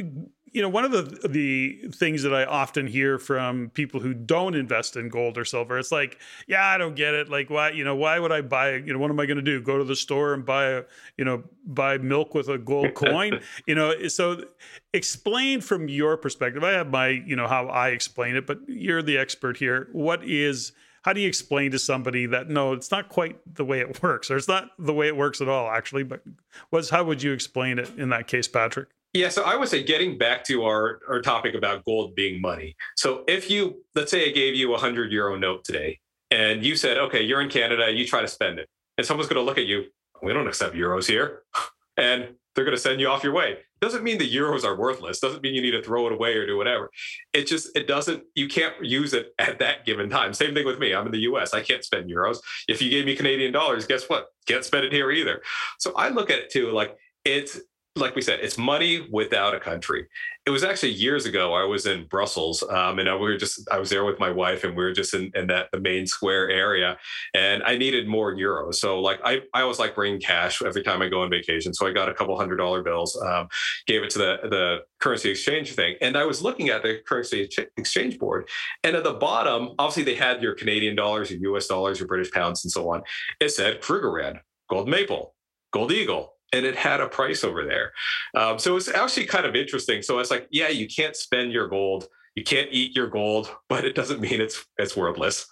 [0.55, 4.55] you know, one of the the things that I often hear from people who don't
[4.55, 7.29] invest in gold or silver, it's like, yeah, I don't get it.
[7.29, 8.75] Like, why, you know, why would I buy?
[8.77, 9.61] You know, what am I going to do?
[9.61, 10.83] Go to the store and buy a,
[11.19, 13.41] you know, buy milk with a gold coin?
[13.67, 14.45] you know, so
[14.93, 16.63] explain from your perspective.
[16.63, 19.89] I have my, you know, how I explain it, but you're the expert here.
[19.91, 20.71] What is
[21.03, 24.31] how do you explain to somebody that no, it's not quite the way it works,
[24.31, 26.05] or it's not the way it works at all, actually?
[26.05, 26.23] But
[26.71, 28.89] what's how would you explain it in that case, Patrick?
[29.15, 32.75] Yeah, so I would say getting back to our, our topic about gold being money.
[32.97, 36.01] So if you, let's say I gave you a 100 euro note today
[36.33, 38.69] and you said, okay, you're in Canada, you try to spend it.
[38.99, 39.85] And someone's going to look at you,
[40.21, 41.43] we don't accept euros here.
[41.97, 43.59] And they're going to send you off your way.
[43.81, 45.21] Doesn't mean the euros are worthless.
[45.21, 46.91] Doesn't mean you need to throw it away or do whatever.
[47.33, 50.35] It just, it doesn't, you can't use it at that given time.
[50.35, 50.93] Same thing with me.
[50.93, 51.55] I'm in the US.
[51.55, 52.39] I can't spend euros.
[52.67, 54.27] If you gave me Canadian dollars, guess what?
[54.49, 55.41] Can't spend it here either.
[55.79, 57.61] So I look at it too, like it's,
[57.97, 60.09] like we said, it's money without a country.
[60.47, 61.55] It was actually years ago.
[61.55, 64.30] I was in Brussels, um, and I, we were just I was there with my
[64.30, 66.99] wife, and we were just in, in that the main square area,
[67.34, 68.74] and I needed more euros.
[68.74, 71.72] So like I I always like bringing cash every time I go on vacation.
[71.72, 73.49] So I got a couple hundred dollar bills, um,
[73.86, 77.49] gave it to the the currency exchange thing, and I was looking at the currency
[77.76, 78.49] exchange board,
[78.82, 81.68] and at the bottom, obviously they had your Canadian dollars, your U.S.
[81.68, 83.03] dollars, your British pounds, and so on.
[83.38, 85.36] It said Krugerrand, Gold Maple,
[85.70, 87.93] Gold Eagle and it had a price over there.
[88.41, 90.03] Um, so it's actually kind of interesting.
[90.03, 93.85] So it's like, yeah, you can't spend your gold, you can't eat your gold, but
[93.85, 95.47] it doesn't mean it's it's worthless.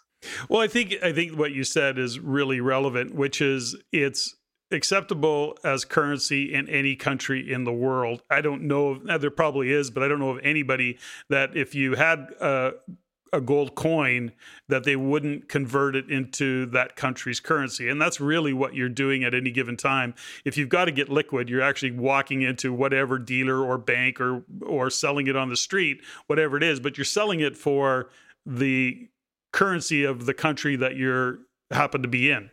[0.48, 4.36] Well, I think I think what you said is really relevant, which is it's
[4.70, 8.22] acceptable as currency in any country in the world.
[8.30, 10.98] I don't know, there probably is, but I don't know of anybody
[11.28, 12.72] that if you had a
[13.32, 14.32] a gold coin
[14.68, 17.88] that they wouldn't convert it into that country's currency.
[17.88, 20.14] And that's really what you're doing at any given time.
[20.44, 24.44] If you've got to get liquid, you're actually walking into whatever dealer or bank or
[24.66, 28.10] or selling it on the street, whatever it is, but you're selling it for
[28.44, 29.08] the
[29.52, 31.38] currency of the country that you're
[31.70, 32.50] happen to be in.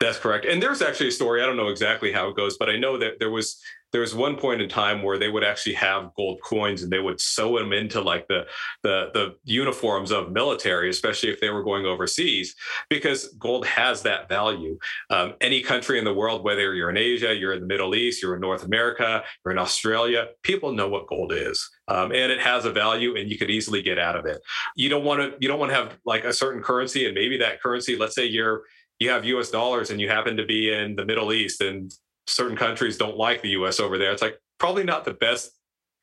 [0.00, 0.44] That's correct.
[0.44, 1.42] And there's actually a story.
[1.42, 3.60] I don't know exactly how it goes, but I know that there was
[3.94, 6.98] there was one point in time where they would actually have gold coins and they
[6.98, 8.44] would sew them into like the
[8.82, 12.56] the the uniforms of military, especially if they were going overseas,
[12.90, 14.76] because gold has that value.
[15.10, 18.20] Um, any country in the world, whether you're in Asia, you're in the Middle East,
[18.20, 21.70] you're in North America, you're in Australia, people know what gold is.
[21.86, 24.40] Um, and it has a value and you could easily get out of it
[24.74, 27.36] you don't want to you don't want to have like a certain currency and maybe
[27.36, 28.62] that currency let's say you're
[29.00, 31.92] you have US dollars and you happen to be in the Middle East and
[32.26, 34.12] certain countries don't like the US over there.
[34.12, 35.52] It's like probably not the best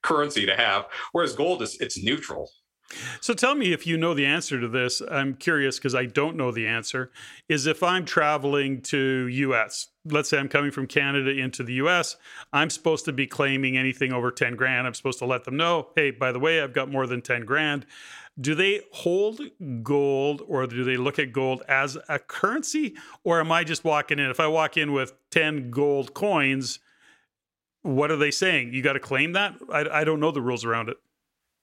[0.03, 0.86] currency to have.
[1.11, 2.49] Whereas gold is it's neutral.
[3.22, 5.01] So tell me if you know the answer to this.
[5.09, 7.11] I'm curious because I don't know the answer.
[7.47, 12.17] Is if I'm traveling to US, let's say I'm coming from Canada into the US,
[12.51, 14.88] I'm supposed to be claiming anything over 10 grand.
[14.88, 17.45] I'm supposed to let them know, hey, by the way, I've got more than 10
[17.45, 17.86] grand.
[18.40, 19.42] Do they hold
[19.84, 22.96] gold or do they look at gold as a currency?
[23.24, 24.30] Or am I just walking in?
[24.30, 26.80] If I walk in with 10 gold coins,
[27.82, 28.74] what are they saying?
[28.74, 29.56] You got to claim that?
[29.72, 30.98] I, I don't know the rules around it.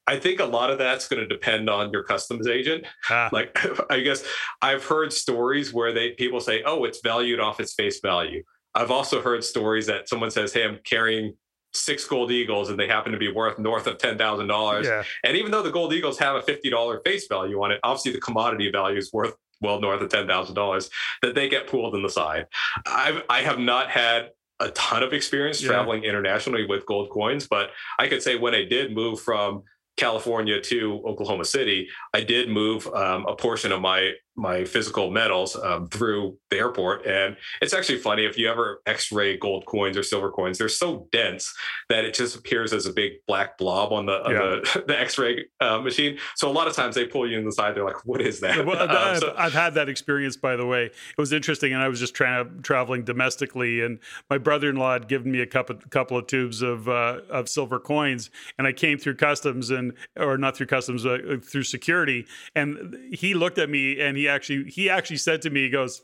[0.08, 2.86] I think a lot of that's going to depend on your customs agent.
[3.10, 3.28] Ah.
[3.32, 3.58] Like,
[3.90, 4.24] I guess
[4.62, 8.42] I've heard stories where they people say, "Oh, it's valued off its face value."
[8.74, 11.34] I've also heard stories that someone says, "Hey, I'm carrying
[11.78, 14.52] six gold eagles, and they happen to be worth north of ten thousand yeah.
[14.52, 14.88] dollars."
[15.24, 18.12] And even though the gold eagles have a fifty dollar face value on it, obviously
[18.12, 20.90] the commodity value is worth well north of ten thousand dollars.
[21.22, 22.46] That they get pooled in the side.
[22.86, 25.68] I've I have not had a ton of experience yeah.
[25.68, 29.62] traveling internationally with gold coins, but I could say when I did move from
[29.96, 35.56] California to Oklahoma City, I did move um, a portion of my my physical metals
[35.56, 37.04] um, through the airport.
[37.04, 41.08] And it's actually funny if you ever X-ray gold coins or silver coins, they're so
[41.10, 41.52] dense
[41.88, 44.38] that it just appears as a big black blob on the on yeah.
[44.38, 46.18] the, the, X-ray uh, machine.
[46.36, 47.74] So a lot of times they pull you in the side.
[47.74, 50.86] They're like, "What is that?" Well, um, so, I've had that experience, by the way.
[50.86, 53.98] It was interesting, and I was just tra- traveling domestically, and
[54.30, 58.30] my brother-in-law had given me a couple couple of tubes of uh, of silver coins,
[58.56, 63.34] and I came through customs and or not through customs, uh, through security, and he
[63.34, 66.02] looked at me and he actually he actually said to me, he goes,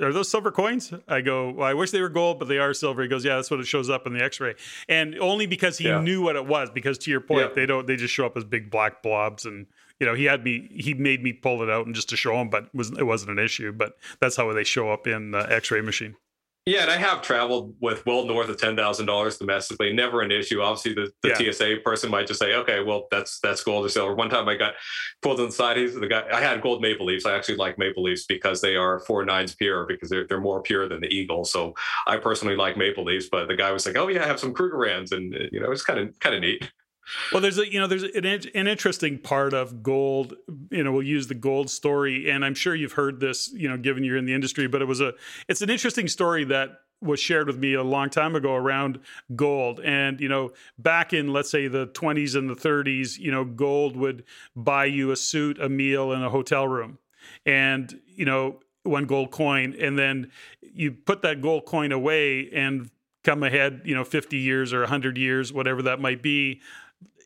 [0.00, 2.74] "Are those silver coins?" I go, "Well, I wish they were gold, but they are
[2.74, 4.54] silver." He goes, "Yeah, that's what it shows up in the X-ray,"
[4.88, 6.00] and only because he yeah.
[6.00, 6.70] knew what it was.
[6.70, 7.54] Because to your point, yeah.
[7.54, 9.66] they don't they just show up as big black blobs, and
[10.00, 12.40] you know he had me he made me pull it out and just to show
[12.40, 13.72] him, but it was it wasn't an issue.
[13.72, 16.16] But that's how they show up in the X-ray machine.
[16.64, 19.92] Yeah, and I have traveled with well north of ten thousand dollars domestically.
[19.92, 20.60] Never an issue.
[20.60, 21.50] Obviously, the, the yeah.
[21.50, 24.54] TSA person might just say, "Okay, well, that's that's gold or silver." One time, I
[24.54, 24.74] got
[25.22, 25.76] pulled inside.
[25.76, 26.22] He's the guy.
[26.32, 27.26] I had gold maple leafs.
[27.26, 30.62] I actually like maple leafs because they are four nines pure because they're they're more
[30.62, 31.44] pure than the eagle.
[31.44, 31.74] So
[32.06, 33.28] I personally like maple leafs.
[33.28, 35.82] But the guy was like, "Oh yeah, I have some Krugerrands," and you know, it's
[35.82, 36.70] kind of kind of neat.
[37.32, 40.34] Well, there's a you know there's an, an interesting part of gold.
[40.70, 43.52] You know, we'll use the gold story, and I'm sure you've heard this.
[43.52, 45.14] You know, given you're in the industry, but it was a
[45.48, 49.00] it's an interesting story that was shared with me a long time ago around
[49.34, 53.44] gold and you know back in let's say the 20s and the 30s you know
[53.44, 54.22] gold would
[54.54, 56.98] buy you a suit a meal and a hotel room
[57.44, 60.30] and you know one gold coin and then
[60.60, 62.88] you put that gold coin away and
[63.24, 66.60] come ahead you know 50 years or 100 years whatever that might be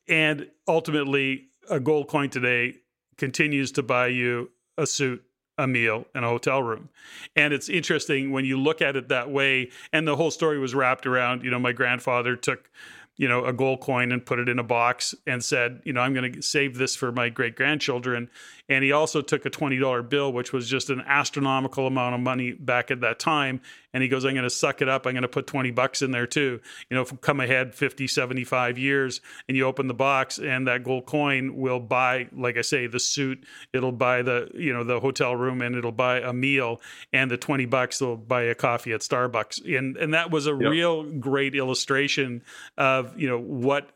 [0.09, 2.75] and ultimately, a gold coin today
[3.17, 5.25] continues to buy you a suit,
[5.59, 6.91] a meal, and a hotel room.
[7.35, 9.71] And it's interesting when you look at it that way.
[9.93, 12.71] And the whole story was wrapped around, you know, my grandfather took
[13.17, 16.01] you know, a gold coin and put it in a box and said, you know,
[16.01, 18.29] I'm going to save this for my great grandchildren.
[18.69, 22.53] And he also took a $20 bill, which was just an astronomical amount of money
[22.53, 23.61] back at that time.
[23.93, 25.07] And he goes, I'm going to suck it up.
[25.07, 26.61] I'm going to put 20 bucks in there too.
[26.91, 31.07] You know, come ahead 50, 75 years and you open the box and that gold
[31.07, 35.35] coin will buy, like I say, the suit, it'll buy the, you know, the hotel
[35.35, 36.81] room and it'll buy a meal
[37.12, 39.79] and the 20 bucks will buy a coffee at Starbucks.
[39.79, 40.71] And, and that was a yep.
[40.71, 42.43] real great illustration
[42.77, 43.91] of, you know, what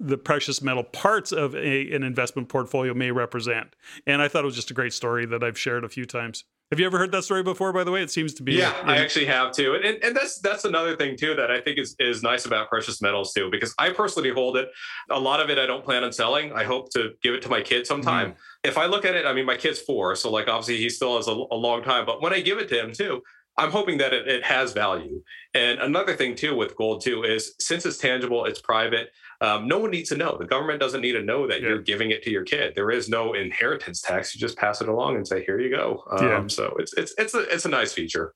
[0.00, 3.74] the precious metal parts of a, an investment portfolio may represent.
[4.06, 6.44] And I thought it was just a great story that I've shared a few times.
[6.72, 7.72] Have you ever heard that story before?
[7.72, 8.54] By the way, it seems to be.
[8.54, 11.60] Yeah, I actually have too, and, and, and that's that's another thing too that I
[11.60, 14.68] think is is nice about precious metals too, because I personally hold it.
[15.08, 16.52] A lot of it I don't plan on selling.
[16.52, 18.32] I hope to give it to my kid sometime.
[18.32, 18.36] Mm.
[18.64, 21.16] If I look at it, I mean, my kid's four, so like obviously he still
[21.16, 22.04] has a, a long time.
[22.04, 23.22] But when I give it to him too,
[23.58, 25.22] I'm hoping that it, it, has value.
[25.54, 29.08] And another thing too with gold too is since it's tangible, it's private.
[29.40, 30.36] Um, no one needs to know.
[30.38, 31.68] The government doesn't need to know that yeah.
[31.68, 32.74] you're giving it to your kid.
[32.74, 34.34] There is no inheritance tax.
[34.34, 36.46] You just pass it along and say, "Here you go." Um, yeah.
[36.48, 38.34] So it's it's it's a it's a nice feature.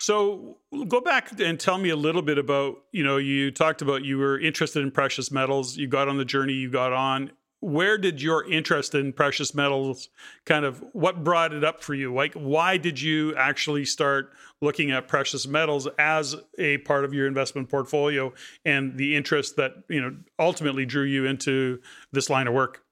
[0.00, 0.58] So
[0.88, 4.18] go back and tell me a little bit about you know you talked about you
[4.18, 5.76] were interested in precious metals.
[5.76, 7.30] You got on the journey you got on
[7.64, 10.10] where did your interest in precious metals
[10.44, 14.90] kind of what brought it up for you like why did you actually start looking
[14.90, 18.30] at precious metals as a part of your investment portfolio
[18.66, 21.80] and the interest that you know ultimately drew you into
[22.12, 22.82] this line of work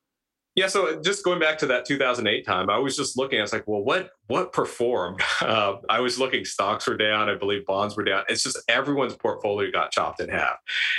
[0.54, 3.38] yeah, so just going back to that 2008 time, I was just looking.
[3.38, 7.30] I was like, "Well, what what performed?" Uh, I was looking; stocks were down.
[7.30, 8.24] I believe bonds were down.
[8.28, 10.56] It's just everyone's portfolio got chopped in half.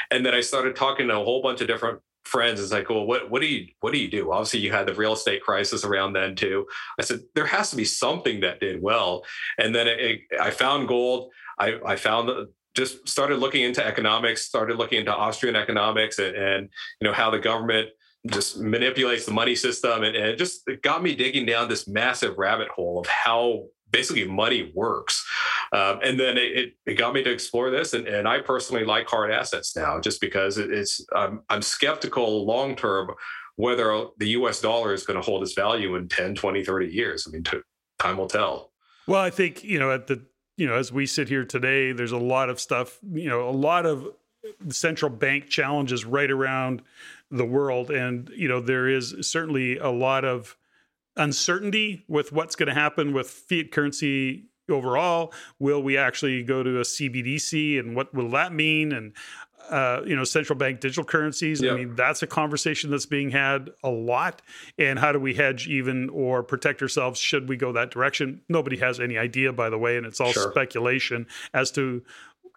[0.09, 3.05] And then I started talking to a whole bunch of different friends it's like well
[3.05, 4.31] what what do you what do you do?
[4.31, 6.65] Obviously you had the real estate crisis around then too.
[6.99, 9.23] I said there has to be something that did well.
[9.57, 11.31] And then it, it, i found gold.
[11.59, 12.29] I i found
[12.75, 16.69] just started looking into economics started looking into austrian economics and, and
[16.99, 17.89] you know how the government
[18.27, 21.87] just manipulates the money system, and, and it just it got me digging down this
[21.87, 25.25] massive rabbit hole of how basically money works.
[25.71, 27.93] Um, and then it, it, got me to explore this.
[27.93, 32.75] And, and I personally like hard assets now just because it's, um, I'm skeptical long
[32.75, 33.11] term
[33.55, 37.25] whether the US dollar is going to hold its value in 10, 20, 30 years.
[37.27, 37.59] I mean, t-
[37.99, 38.71] time will tell.
[39.07, 40.25] Well, I think, you know, at the,
[40.57, 43.51] you know, as we sit here today, there's a lot of stuff, you know, a
[43.51, 44.07] lot of
[44.69, 46.81] central bank challenges right around
[47.31, 47.91] the world.
[47.91, 50.57] And, you know, there is certainly a lot of
[51.15, 55.33] uncertainty with what's going to happen with fiat currency overall.
[55.59, 58.91] Will we actually go to a CBDC and what will that mean?
[58.91, 59.13] And
[59.69, 61.61] uh, you know, central bank digital currencies.
[61.61, 61.73] Yep.
[61.73, 64.41] I mean, that's a conversation that's being had a lot.
[64.77, 68.41] And how do we hedge even or protect ourselves should we go that direction?
[68.49, 70.51] Nobody has any idea, by the way, and it's all sure.
[70.51, 72.03] speculation as to.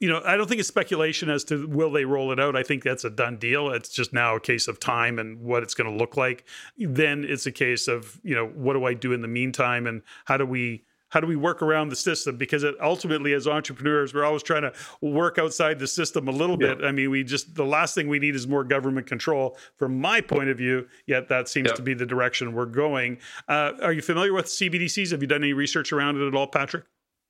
[0.00, 2.54] You know, I don't think it's speculation as to will they roll it out.
[2.54, 3.70] I think that's a done deal.
[3.70, 6.44] It's just now a case of time and what it's going to look like.
[6.76, 10.02] Then it's a case of, you know, what do I do in the meantime and
[10.26, 12.36] how do we how do we work around the system?
[12.36, 16.56] Because it, ultimately as entrepreneurs we're always trying to work outside the system a little
[16.56, 16.84] bit.
[16.84, 20.20] I mean we just the last thing we need is more government control from my
[20.20, 23.18] point of view yet that seems to be the direction we're going.
[23.48, 26.46] Uh, are you familiar with cbdc's have you done any research around it at all
[26.46, 26.84] patrick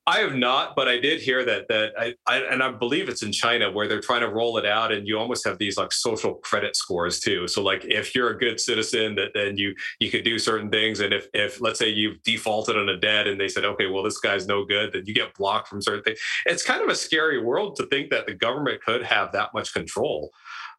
[0.07, 3.23] I have not, but I did hear that that I, I, and I believe it's
[3.23, 5.91] in China where they're trying to roll it out, and you almost have these like
[5.91, 7.45] social credit scores too.
[7.49, 11.01] So like if you're a good citizen, that then you you could do certain things,
[11.01, 14.01] and if if let's say you've defaulted on a debt, and they said, okay, well
[14.01, 16.19] this guy's no good, then you get blocked from certain things.
[16.45, 19.73] It's kind of a scary world to think that the government could have that much
[19.73, 20.31] control.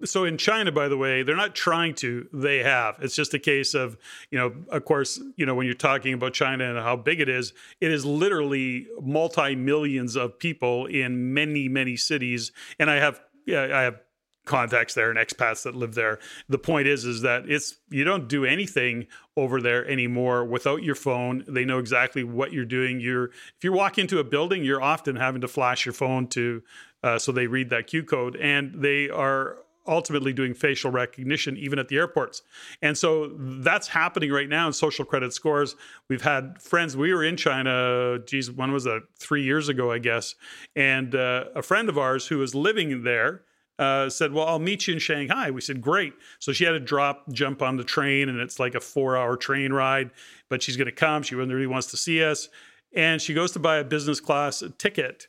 [0.05, 2.99] So in China, by the way, they're not trying to, they have.
[3.01, 3.97] It's just a case of,
[4.31, 7.29] you know, of course, you know, when you're talking about China and how big it
[7.29, 12.53] is, it is literally multi millions of people in many, many cities.
[12.79, 14.01] And I have, yeah, I have
[14.49, 16.19] contacts there and expats that live there.
[16.49, 20.95] The point is, is that it's you don't do anything over there anymore without your
[20.95, 21.45] phone.
[21.47, 22.99] They know exactly what you're doing.
[22.99, 26.63] You're if you walk into a building, you're often having to flash your phone to
[27.03, 29.59] uh, so they read that Q code, and they are
[29.89, 32.43] ultimately doing facial recognition even at the airports.
[32.83, 35.75] And so that's happening right now in social credit scores.
[36.09, 39.03] We've had friends, we were in China, geez, when was that?
[39.19, 40.35] Three years ago, I guess.
[40.77, 43.43] And uh, a friend of ours who was living there
[43.79, 45.51] uh, said, Well, I'll meet you in Shanghai.
[45.51, 46.13] We said, Great.
[46.39, 49.37] So she had to drop, jump on the train, and it's like a four hour
[49.37, 50.11] train ride,
[50.49, 51.23] but she's going to come.
[51.23, 52.49] She really wants to see us.
[52.95, 55.29] And she goes to buy a business class ticket,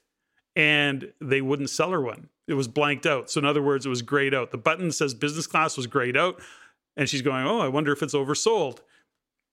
[0.55, 3.29] and they wouldn't sell her one it was blanked out.
[3.29, 4.51] So in other words, it was grayed out.
[4.51, 6.41] The button says business class was grayed out,
[6.97, 8.79] and she's going, "Oh, I wonder if it's oversold."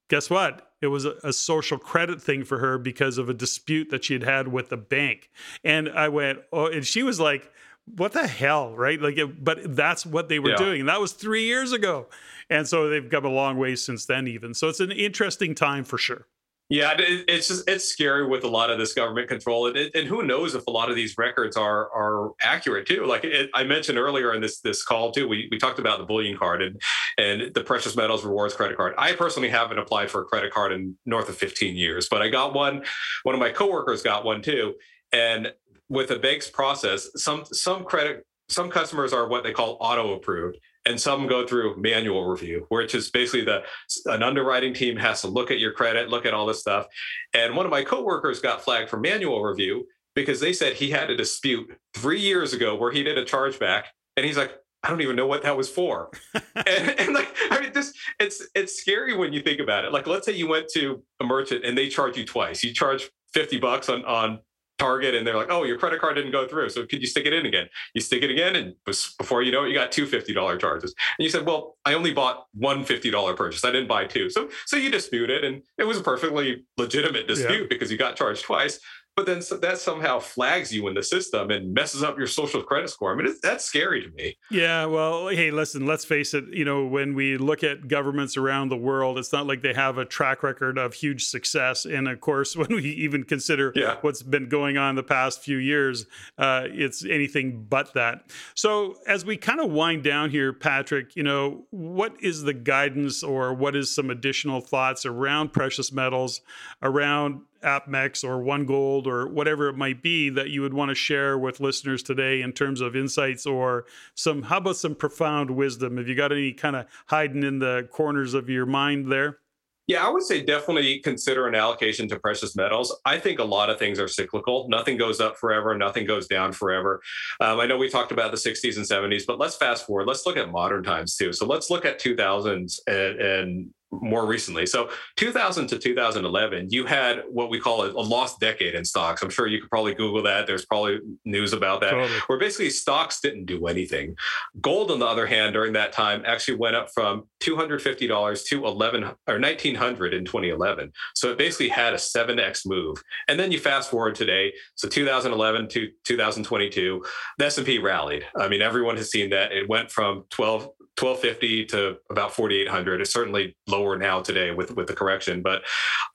[0.09, 0.73] Guess what?
[0.81, 4.13] It was a, a, social credit thing for her because of a dispute that she
[4.13, 5.31] had had with the bank.
[5.65, 7.53] And I went, "Oh," and she was like,
[7.97, 9.01] "What the hell?" Right?
[9.01, 10.57] Like, it, but that's what they were yeah.
[10.57, 12.07] doing, and that was three years ago.
[12.49, 14.55] And so they've come a long way since then, even.
[14.55, 16.27] So it's an interesting time for sure.
[16.69, 20.25] Yeah, it's just it's scary with a lot of this government control, and, and who
[20.25, 23.07] knows if a lot of these records are are accurate too.
[23.07, 26.05] Like it, I mentioned earlier in this this call too, we we talked about the
[26.05, 26.83] bullion card and
[27.19, 28.95] and the precious metals rewards credit card.
[28.99, 32.29] I personally haven't applied for a credit card in north of 15 years, but I
[32.29, 32.83] got one.
[33.23, 34.75] One of my coworkers got one too,
[35.13, 35.53] and
[35.89, 40.59] with the bank's process, some some credit some customers are what they call auto approved
[40.87, 43.63] and some go through manual review, which is basically the
[44.07, 46.87] an underwriting team has to look at your credit, look at all this stuff.
[47.35, 51.11] And one of my coworkers got flagged for manual review because they said he had
[51.11, 53.85] a dispute three years ago where he did a chargeback,
[54.17, 56.11] and he's like, I don't even know what that was for.
[56.35, 59.93] and, and, like, I mean, this it's it's scary when you think about it.
[59.93, 62.63] Like, let's say you went to a merchant and they charge you twice.
[62.63, 64.39] You charge 50 bucks on on
[64.79, 66.69] Target and they're like, oh, your credit card didn't go through.
[66.71, 67.69] So could you stick it in again?
[67.95, 68.57] You stick it again.
[68.57, 70.95] And before you know it, you got two $50 charges.
[71.19, 73.65] And you said, well, I only bought one $50 purchase.
[73.65, 74.29] I didn't buy two.
[74.29, 75.45] So, so you dispute it.
[75.45, 77.67] And it was a perfectly legitimate dispute yeah.
[77.69, 78.79] because you got charged twice
[79.17, 82.91] but then that somehow flags you in the system and messes up your social credit
[82.91, 83.13] score.
[83.13, 84.37] I mean, that's scary to me.
[84.51, 84.85] Yeah.
[84.85, 86.45] Well, hey, listen, let's face it.
[86.53, 89.97] You know, when we look at governments around the world, it's not like they have
[89.97, 91.87] a track record of huge success.
[91.87, 93.97] And of course, when we even consider yeah.
[94.03, 96.05] what's been going on the past few years,
[96.37, 98.31] uh, it's anything but that.
[98.55, 103.23] So, as we kind of wind down here, Patrick, you know, what is the guidance
[103.23, 106.43] or what is some additional thoughts around precious metals,
[106.83, 110.95] around APMEX or One Gold or whatever it might be that you would want to
[110.95, 115.97] share with listeners today in terms of insights or some, how about some profound wisdom?
[115.97, 119.41] Have you got any kind of hiding in the corners of your mind there?
[119.87, 122.99] Yeah, I would say definitely consider an allocation to precious metals.
[123.05, 124.67] I think a lot of things are cyclical.
[124.69, 127.01] Nothing goes up forever, nothing goes down forever.
[127.41, 130.09] Um, I know we talked about the 60s and 70s, but let's fast forward.
[130.09, 131.33] Let's look at modern times too.
[131.33, 134.67] So let's look at 2000s and, and more recently.
[134.67, 139.23] So 2000 to 2011, you had what we call a, a, lost decade in stocks.
[139.23, 140.47] I'm sure you could probably Google that.
[140.47, 142.19] There's probably news about that, totally.
[142.27, 144.17] where basically stocks didn't do anything.
[144.61, 149.05] Gold, on the other hand, during that time actually went up from $250 to 11
[149.05, 150.93] or 1900 in 2011.
[151.15, 153.03] So it basically had a 7x move.
[153.29, 157.05] And then you fast forward today, so 2011 to 2022,
[157.39, 158.25] the S&P rallied.
[158.37, 159.53] I mean, everyone has seen that.
[159.53, 160.69] It went from 12
[160.99, 165.63] 1250 to about 4800 it's certainly lower now today with with the correction but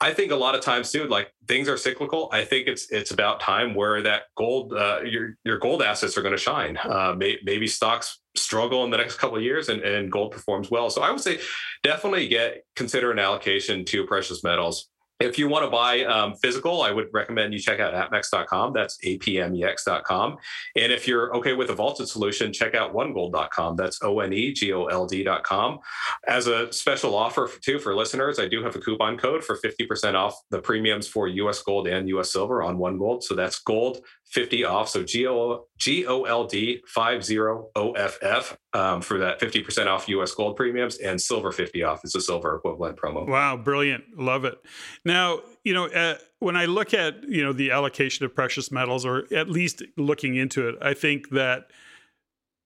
[0.00, 2.28] i think a lot of times too like things are cyclical.
[2.32, 6.22] I think it's it's about time where that gold uh, your your gold assets are
[6.22, 6.78] going to shine.
[6.82, 10.70] Uh, may, maybe stocks struggle in the next couple of years and, and gold performs
[10.70, 10.88] well.
[10.90, 11.38] So i would say
[11.82, 14.88] definitely get consider an allocation to precious metals
[15.20, 18.72] if you want to buy um, physical, I would recommend you check out apmex.com.
[18.72, 20.36] That's apmex.com.
[20.76, 23.76] And if you're okay with a vaulted solution, check out onegold.com.
[23.76, 25.78] That's O N E G O L D.com.
[26.26, 30.14] As a special offer too for listeners, I do have a coupon code for 50%
[30.14, 33.22] off the premiums for US gold and US silver on One Gold.
[33.22, 34.00] So that's gold
[34.32, 34.88] 50 off.
[34.88, 37.38] So G O G O L D 50
[37.76, 42.20] OFF um, for that 50% off US gold premiums and silver 50 off is a
[42.20, 43.28] silver equivalent promo.
[43.28, 44.04] Wow, brilliant.
[44.16, 44.58] Love it.
[45.04, 49.04] Now, you know, uh, when I look at, you know, the allocation of precious metals
[49.04, 51.70] or at least looking into it, I think that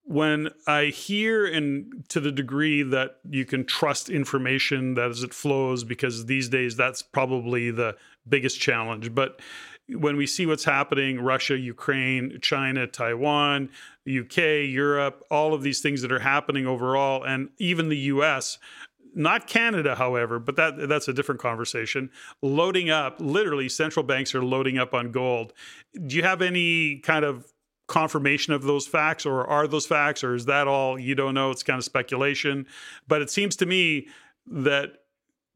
[0.05, 5.35] when I hear and to the degree that you can trust information that as it
[5.35, 7.97] flows, because these days that's probably the
[8.29, 9.13] biggest challenge.
[9.17, 9.41] But
[9.89, 13.71] when we see what's happening Russia, Ukraine, China, Taiwan,
[14.09, 18.59] UK, Europe, all of these things that are happening overall, and even the US,
[19.15, 22.11] not Canada, however, but that that's a different conversation.
[22.43, 25.53] Loading up, literally, central banks are loading up on gold.
[26.07, 27.53] Do you have any kind of
[27.89, 31.51] confirmation of those facts, or are those facts, or is that all you don't know?
[31.51, 32.67] It's kind of speculation.
[33.09, 34.09] But it seems to me
[34.49, 34.99] that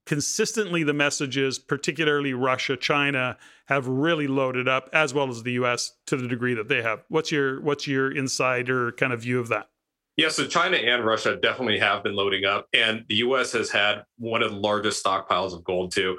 [0.06, 3.36] consistently the messages, particularly Russia, China,
[3.66, 5.92] have really loaded up, as well as the U.S.
[6.06, 7.04] to the degree that they have.
[7.08, 9.68] What's your what's your insider kind of view of that?
[10.16, 13.52] Yeah, so China and Russia definitely have been loading up, and the U.S.
[13.52, 16.18] has had one of the largest stockpiles of gold too.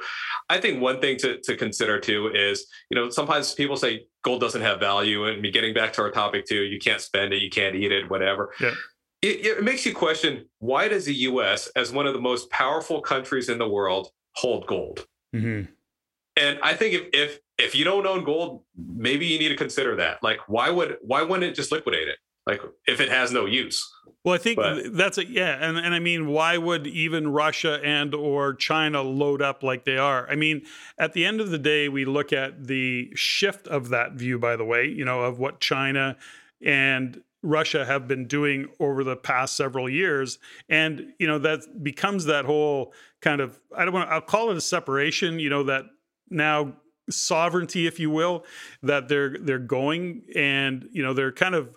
[0.49, 4.41] I think one thing to, to consider too is, you know, sometimes people say gold
[4.41, 7.49] doesn't have value, and getting back to our topic too, you can't spend it, you
[7.49, 8.53] can't eat it, whatever.
[8.59, 8.73] Yeah
[9.21, 11.67] it, it makes you question why does the U.S.
[11.75, 15.05] as one of the most powerful countries in the world hold gold?
[15.35, 15.71] Mm-hmm.
[16.37, 19.95] And I think if if if you don't own gold, maybe you need to consider
[19.97, 20.23] that.
[20.23, 22.17] Like, why would why wouldn't it just liquidate it?
[22.47, 23.87] Like, if it has no use.
[24.23, 27.79] Well, I think but, that's a yeah, and and I mean, why would even Russia
[27.83, 30.29] and or China load up like they are?
[30.29, 30.61] I mean,
[30.97, 34.37] at the end of the day, we look at the shift of that view.
[34.39, 36.17] By the way, you know, of what China
[36.63, 40.39] and Russia have been doing over the past several years.
[40.69, 44.51] And, you know, that becomes that whole kind of, I don't want to, I'll call
[44.51, 45.85] it a separation, you know, that
[46.29, 46.73] now
[47.09, 48.45] sovereignty, if you will,
[48.83, 51.75] that they're, they're going and, you know, they're kind of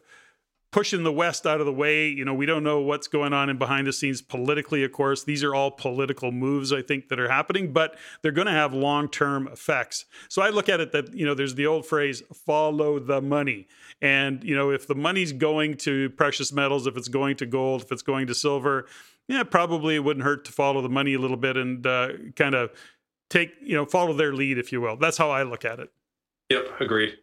[0.74, 2.08] pushing the West out of the way.
[2.08, 5.22] You know, we don't know what's going on in behind the scenes politically, of course.
[5.22, 8.74] These are all political moves, I think, that are happening, but they're going to have
[8.74, 10.04] long term effects.
[10.28, 13.68] So I look at it that, you know, there's the old phrase, follow the money.
[14.02, 17.82] And, you know, if the money's going to precious metals, if it's going to gold,
[17.82, 18.86] if it's going to silver,
[19.28, 22.56] yeah, probably it wouldn't hurt to follow the money a little bit and uh, kind
[22.56, 22.72] of
[23.30, 24.96] take, you know, follow their lead, if you will.
[24.96, 25.92] That's how I look at it.
[26.50, 27.16] Yep, agreed.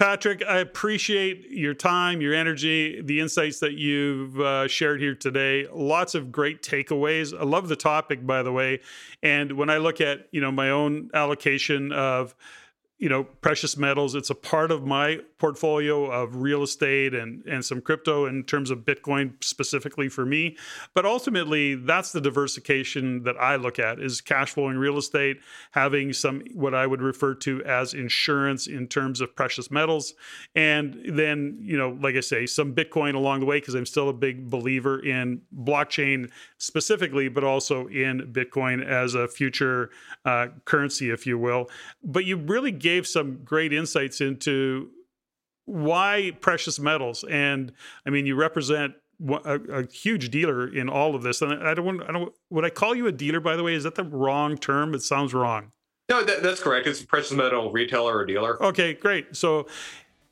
[0.00, 5.66] Patrick, I appreciate your time, your energy, the insights that you've uh, shared here today.
[5.70, 7.38] Lots of great takeaways.
[7.38, 8.80] I love the topic, by the way.
[9.22, 12.34] And when I look at you know my own allocation of
[12.98, 17.64] you know precious metals it's a part of my portfolio of real estate and and
[17.64, 20.56] some crypto in terms of bitcoin specifically for me.
[20.94, 25.38] But ultimately that's the diversification that i look at is cash flowing real estate
[25.72, 30.14] having some what i would refer to as insurance in terms of precious metals.
[30.54, 34.10] And then you know like i say some bitcoin along the way because i'm still
[34.10, 39.90] a big believer in blockchain specifically but also in bitcoin as a future
[40.26, 41.70] uh, currency if you will.
[42.04, 44.90] But you really gave some great insights into
[45.70, 47.24] why precious metals.
[47.30, 47.72] And
[48.04, 48.94] I mean, you represent
[49.28, 51.42] a, a, huge dealer in all of this.
[51.42, 53.74] And I don't want, I don't, would I call you a dealer, by the way?
[53.74, 54.94] Is that the wrong term?
[54.94, 55.72] It sounds wrong.
[56.08, 56.88] No, that, that's correct.
[56.88, 58.60] It's a precious metal retailer or dealer.
[58.62, 59.36] Okay, great.
[59.36, 59.68] So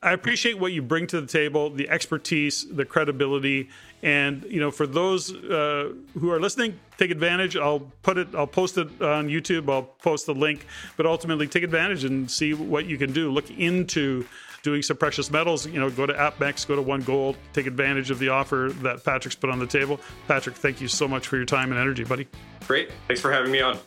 [0.03, 3.69] I appreciate what you bring to the table, the expertise, the credibility,
[4.01, 7.55] and you know, for those uh, who are listening, take advantage.
[7.55, 9.69] I'll put it, I'll post it on YouTube.
[9.69, 10.65] I'll post the link,
[10.97, 13.31] but ultimately, take advantage and see what you can do.
[13.31, 14.25] Look into
[14.63, 15.65] doing some precious metals.
[15.65, 19.03] You know, go to APMEX, go to One Gold, take advantage of the offer that
[19.03, 19.99] Patrick's put on the table.
[20.27, 22.27] Patrick, thank you so much for your time and energy, buddy.
[22.67, 23.77] Great, thanks for having me on.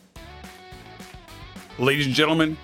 [1.79, 2.57] Ladies and gentlemen,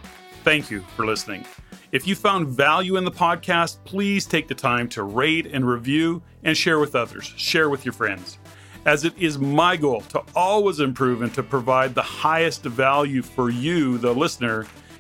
[0.44, 1.46] thank you for listening.
[1.92, 6.22] If you found value in the podcast, please take the time to rate and review
[6.44, 8.38] and share with others, share with your friends.
[8.86, 13.50] As it is my goal to always improve and to provide the highest value for
[13.50, 14.68] you, the listener.